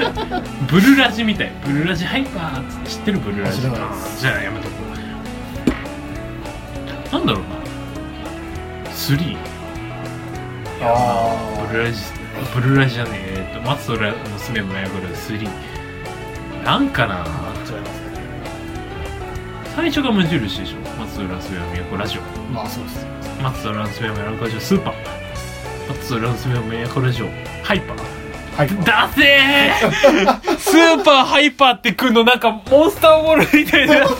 [0.67, 1.51] ブルラジみたい。
[1.65, 3.59] ブルラジハイパーっつって知ってるブルラジ。
[3.61, 3.79] 知らない。
[3.89, 4.75] ですじゃあやめとこ
[7.09, 7.13] う。
[7.13, 7.47] なんだろうな。
[8.89, 9.37] 3
[10.81, 12.01] あブルラジ
[12.53, 13.47] ブルラジじゃねえ。
[13.53, 15.47] えっと松浦の娘もやぐる3
[16.63, 17.23] なんかな。
[17.25, 17.25] あ
[17.67, 18.13] 違いますね
[19.75, 20.77] 最初が無印でしょ。
[20.99, 22.21] 松浦の娘もやこラジオ。
[22.51, 23.05] まあそうです。
[23.41, 24.59] 松浦の娘もやこラジオ。
[24.59, 25.22] スーパー
[25.89, 27.27] 松浦の娘もやこラジオ
[27.63, 27.97] ハイパー。
[28.55, 28.83] ハイパー。
[28.85, 30.57] だせー！
[30.57, 34.07] スーパーハイパーってくんのなんかモンスターボールみたいな。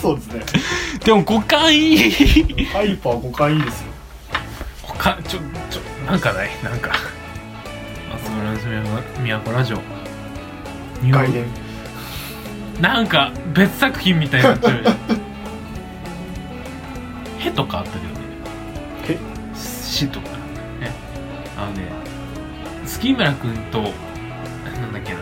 [0.00, 0.42] そうですね。
[1.04, 2.10] でも五感いい。
[2.66, 3.86] ハイパー5回いいですよ。
[4.82, 5.40] 他ちょ
[5.70, 6.50] ちょなんかない？
[6.62, 6.90] なんか。
[8.12, 8.84] 松村娘の
[9.44, 9.78] 都ラジオ。
[11.10, 11.44] 外伝。
[12.80, 14.84] なんか別作品みたいになっちゃう
[17.40, 18.17] へとかあったけど
[19.98, 20.28] しとか。
[20.80, 20.92] ね
[21.56, 21.88] あのね
[22.86, 23.88] 月村君とな
[24.86, 25.20] んだっけな。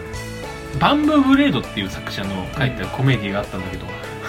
[0.79, 3.87] バンブーブレードっていう作者の書いたコメディがあったんだけど、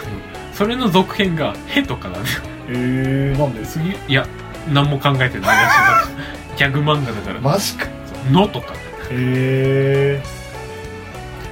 [0.54, 2.42] それの続編が「へ」とかなんだよ。
[2.70, 3.66] えー、なんで？
[3.66, 4.26] 次いや
[4.72, 5.80] 何も考えてないらしい。
[5.80, 6.10] なんか
[6.58, 7.42] ギャグ漫画だから。
[7.42, 7.88] マジか
[8.32, 8.74] 「の」とか。
[9.10, 10.22] え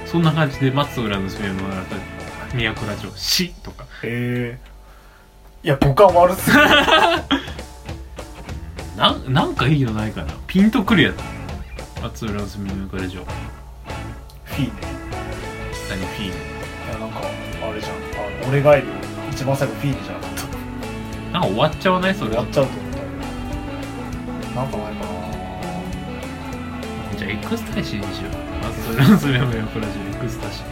[0.06, 1.54] そんな感じで松浦の娘の
[2.74, 3.84] 都ラジオ「し」とか。
[3.84, 6.64] ー、えー、いや五感悪すぎる
[8.96, 10.32] なんなんかいいのないかな。
[10.46, 11.16] ピンとくるやつ。
[12.02, 14.70] 松浦の娘の都ラジオフィーネ。
[15.90, 16.30] 何フィーい
[16.92, 17.94] やなんかあれじゃん。
[17.96, 17.98] あ
[18.42, 18.86] の俺がいる
[19.30, 20.46] 一番最後フィーネじゃなかった。
[21.32, 22.14] なんか終わっちゃわない？
[22.14, 22.30] それ。
[22.30, 22.84] 終わっちゃうと思っ
[24.54, 25.10] たなんかないかな。
[27.18, 28.32] じゃあエクスタシーにしよう。
[28.64, 30.62] 松浦の娘の都ラジオエクスタシ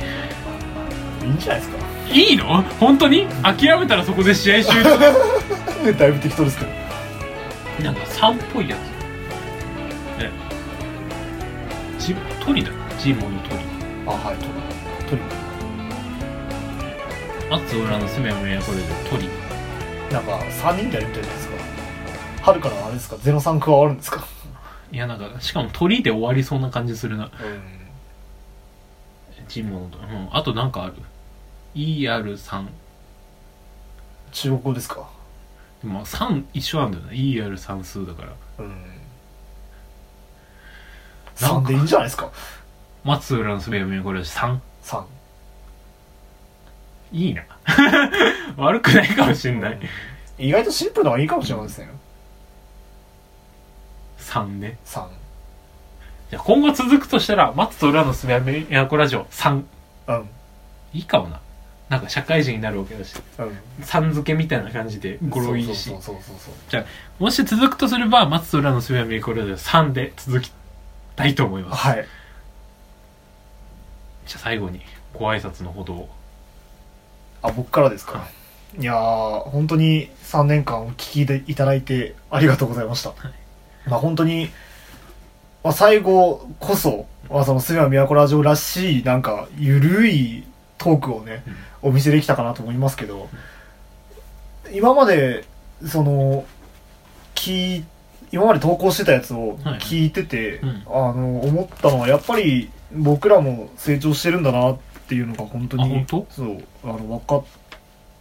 [1.25, 1.77] いいんじゃないですか？
[2.09, 2.63] ーいいの？
[2.81, 3.27] 本当に？
[3.43, 4.97] 諦めたらそこで試合終了。
[5.99, 6.73] だいぶ適当ですけど
[7.83, 8.81] なんか3っぽいやつ。
[10.23, 10.31] え。
[11.99, 12.15] ジ
[12.45, 12.71] トリだ。
[12.99, 13.63] ジモのトリ。
[14.07, 14.45] あはいと
[15.09, 15.35] とにか
[17.51, 19.29] 松浦のすめもやこれで鳥
[20.13, 21.55] なんか3人でやるみたいですか？
[22.43, 24.27] 春からあれですか？03加わるんですか？
[24.93, 27.25] いやなんかしかも鳥で終わりそうな感じするな。
[27.25, 27.31] うん。
[29.49, 30.29] 人物とうん。
[30.33, 30.95] あとなんかある
[31.75, 32.67] ？ER3
[34.33, 35.09] 中国語ですか？
[35.85, 37.11] でも3一緒なんだよね。
[37.13, 38.33] ER 算数だから。
[38.59, 38.69] うん。
[41.43, 42.31] なんか3でいいんじゃないですか？
[43.05, 45.05] 松浦のすめもやこれ3 3
[47.13, 47.43] いいな。
[48.57, 49.79] 悪くないかもしんない、
[50.39, 51.93] 意外とシンプルな方がいいかもしれませんよ。
[54.19, 55.07] 3ね3
[56.31, 59.63] じゃあ今後続くとしたら松と浦のすめやこラジオ3
[60.09, 60.29] うん。
[60.95, 61.41] いいかもな
[61.89, 63.85] なんか社会人になるわけだしうん。
[63.85, 65.91] さん付けみたいな感じで語呂いいし。
[65.91, 66.37] そうそうそう
[66.71, 66.87] そう
[67.19, 70.53] もし続くとすれば松と浦のすめやこラジオ3で続き
[71.15, 71.83] たいと思います。
[71.87, 72.07] はい。
[74.27, 74.81] じゃあ最後に
[75.13, 76.09] ご挨拶のほどを。
[77.43, 78.27] あ僕からですか？
[78.79, 78.85] い。
[78.85, 83.15] やー本当に3年間お聞きいただいてありがとうございました、
[83.87, 84.51] まあ本当に、
[85.63, 90.45] まあ、最後こそ、まあ、そのすめは都ラジオらしいなんかゆるい
[90.79, 91.43] トークをね、
[91.83, 93.29] お見せできたかなと思いますけど、
[94.73, 95.45] 今まで
[95.87, 96.45] その
[97.35, 97.85] 聞い
[98.33, 99.79] 今まで投稿してたやつをはい。
[99.79, 100.83] 聞いてて、うん。
[100.87, 106.27] あの思ったのはやっぱり僕らも成長してるんだなっていうのが本当にあ本当？
[106.31, 107.45] そうあの分かっ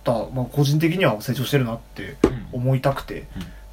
[0.04, 2.48] た、まあ、個人的には成長してるなってうん。
[2.54, 3.26] 思いたくて、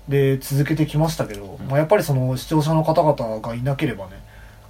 [0.08, 1.66] で続けてきましたけど、うん。
[1.66, 4.12] まあ、やっぱりその視聴者の方々がいなければね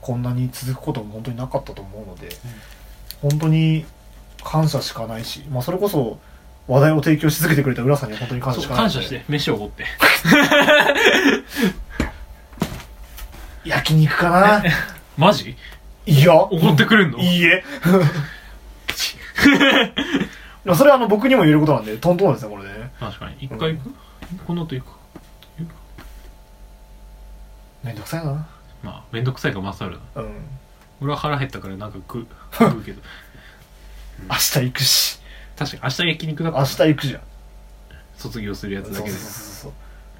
[0.00, 2.30] こんなに続くことも本当になかったと思うので、
[3.22, 3.84] 本当に
[4.44, 6.18] 感謝しかないし、まあ、それこそ
[6.68, 8.82] 話題を提供し続けてくれた浦さんには本当に感謝しかない。
[8.84, 9.84] 感謝して飯をおごって。
[13.64, 14.62] 焼肉かな？
[15.18, 15.56] マジ？
[16.06, 16.34] いや。
[16.34, 17.18] おごってくれんの？
[17.18, 17.62] いいえ。
[20.64, 23.36] でもそれはあの僕にも言えることなんでトントンですねこれね確かに。
[23.40, 23.94] 一回行く、
[24.46, 24.88] この後行く？
[27.82, 28.46] めんどくさいな。
[28.82, 30.30] まあめんどくさいが勝るなうん。
[31.00, 33.00] 俺は腹減ったからなんか食う 食うけど
[34.28, 35.20] 明日行くし。
[35.56, 37.22] 確かに明日焼肉だから明日行くじゃん。
[38.16, 39.10] 卒業するやつだけで。
[39.10, 39.72] そうそうそうそう。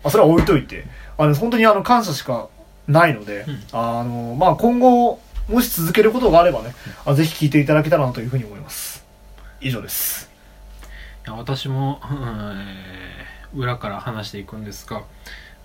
[0.05, 0.85] あそれは置いといて。
[1.19, 2.49] あの本当にあの感謝しか
[2.89, 3.63] ないので、うん。
[3.73, 6.75] あのまあ今後もし続けることがあればね、
[7.05, 9.05] あぜひ聞いていただけたらなというふうに思います。
[9.61, 10.31] 以上です。
[11.27, 14.99] いや私も、うんえー裏から話していくんですが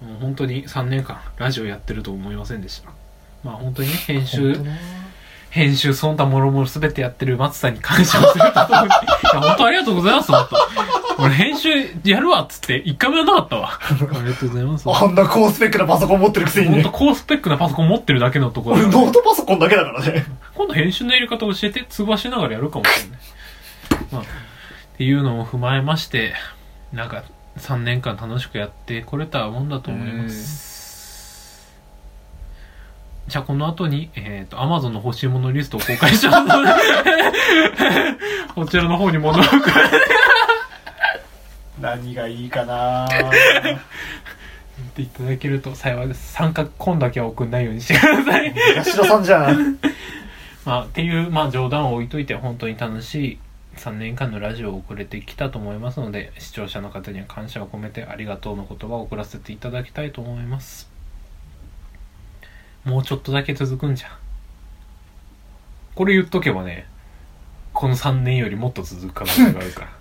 [0.01, 2.89] もう本当に3年間ラジオやってると思いませんでした。
[3.43, 4.75] まあ本当にね編集本当な
[5.55, 9.65] 編集その他もろもろ全てやってる松さんに感謝をするとともにいや本当。
[9.65, 10.47] ありがとうございます本
[11.17, 11.23] 当。
[11.23, 11.69] 俺編集
[12.03, 13.69] やるわっつって一回もやんなかったわ。
[13.71, 16.67] ありがとうございますあんな高スペックなパソコン持ってるくせに。
[16.67, 20.25] 本当ね高スペックなパソコン持ってるだけのところ俺ノートパソコンだけだからね。
[20.55, 23.19] 今度編集のやり方教えて通話しながらやるかもしれない、
[24.11, 24.25] まあ、っ
[24.97, 26.33] ていうのを踏まえまして
[26.91, 27.23] なんか
[27.59, 30.74] 3年間楽しくやってこれたもんだと思います
[33.27, 36.69] じゃあこの後に、えっ、と、Amazon の欲しいものリストを公開しますので、
[38.53, 39.61] こちらの方に物を送る。
[41.81, 43.07] 何がいいかな？
[44.77, 46.33] 言っていただけると幸いです。
[46.33, 48.53] 参加、今だけは送んないようにしてください。
[48.75, 49.79] 八代さんじゃん
[50.65, 53.39] まあ、っていう、まあ、冗談を置いといて、本当に楽しい
[53.77, 60.94] 3年間のラジオを送れてきたと思いますので、視聴者の方には感謝を込めてありがとうの言葉を送らせていただきたいと思います。
[62.85, 64.11] もうちょっとだけ続くんじゃん。
[65.95, 66.87] これ言っとけばね、
[67.73, 69.87] この3年よりもっと続く可能性があるから。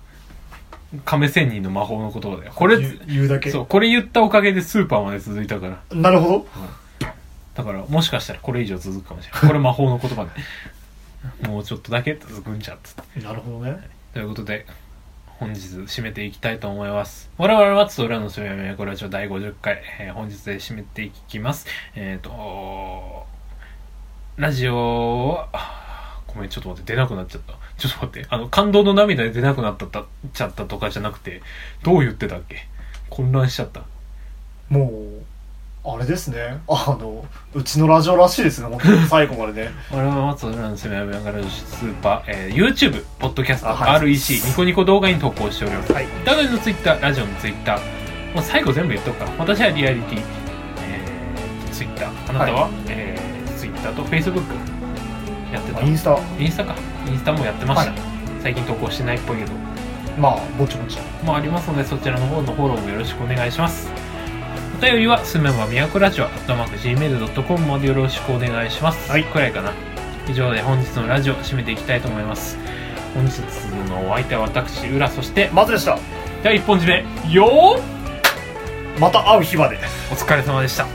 [1.04, 2.52] 亀仙人の魔法の言葉だよ。
[2.54, 3.50] これ、言う言うだけ？
[3.50, 5.82] そう、これ言ったおかげでスーパーまで続いたから。
[5.92, 6.46] なるほど
[7.54, 9.40] だから、もしかしたらこれ以上続くかもしれない。
[9.48, 10.30] これ魔法の言葉で。
[11.48, 13.20] もうちょっとだけ続くんじゃっつって。
[13.20, 13.76] なるほどね
[14.12, 14.66] ということで、
[15.40, 17.28] 本日締めていきたいと思います。
[17.38, 21.66] 我々はつと裏の締めやめこれは第50回、えー本日で締めていきます。
[21.96, 23.26] えっ、と、
[24.36, 27.54] ラジオは、ごめん、ちょっと待って、出なくなっちゃった。
[27.76, 29.86] ちょっと待って、あの、感動の涙で出なくなった
[30.32, 31.42] ちゃったとかじゃなくて、
[31.82, 32.68] どう言ってたっけ？
[33.10, 33.82] 混乱しちゃった。
[34.68, 35.23] もう
[35.86, 45.92] あれですねあのうちのラジオらしいですね本当に 最後までね我々は松浦のすめやめやがらスーパー、えー YouTube、ポッドキャスト、あはい REC、ニコニコ動画に投稿しております。
[45.92, 47.72] はいダメの Twitter、ラジオの Twitter、
[48.34, 49.30] もう最後全部言っとくから。
[49.38, 50.22] 私はリアリティ、
[50.88, 54.40] えー、Twitter、あなたは、えー、Twitter と Facebook
[55.52, 55.80] やってた。
[55.82, 56.74] インスタインスタか。
[57.06, 57.90] インスタもやってました。
[57.90, 58.00] はい
[58.42, 59.52] 最近投稿してないっぽいけど。
[60.18, 63.90] まあぼちぼちもありますので、そちらの方のフォローもよろしくお願いします。
[64.76, 69.10] お便りは、すめばみやこラジオ、アットマーク Gmail.com までよろしくお願いします。
[69.10, 69.72] はいくらいかな。
[70.28, 72.58] 以上で本日のラジオ、締めていきたいと思います。
[73.14, 73.38] 本日
[73.88, 75.98] のお相手は私浦そしてまずでした
[76.42, 79.78] 第一本締めよーまた会う日まで
[80.10, 80.86] お疲れ様でした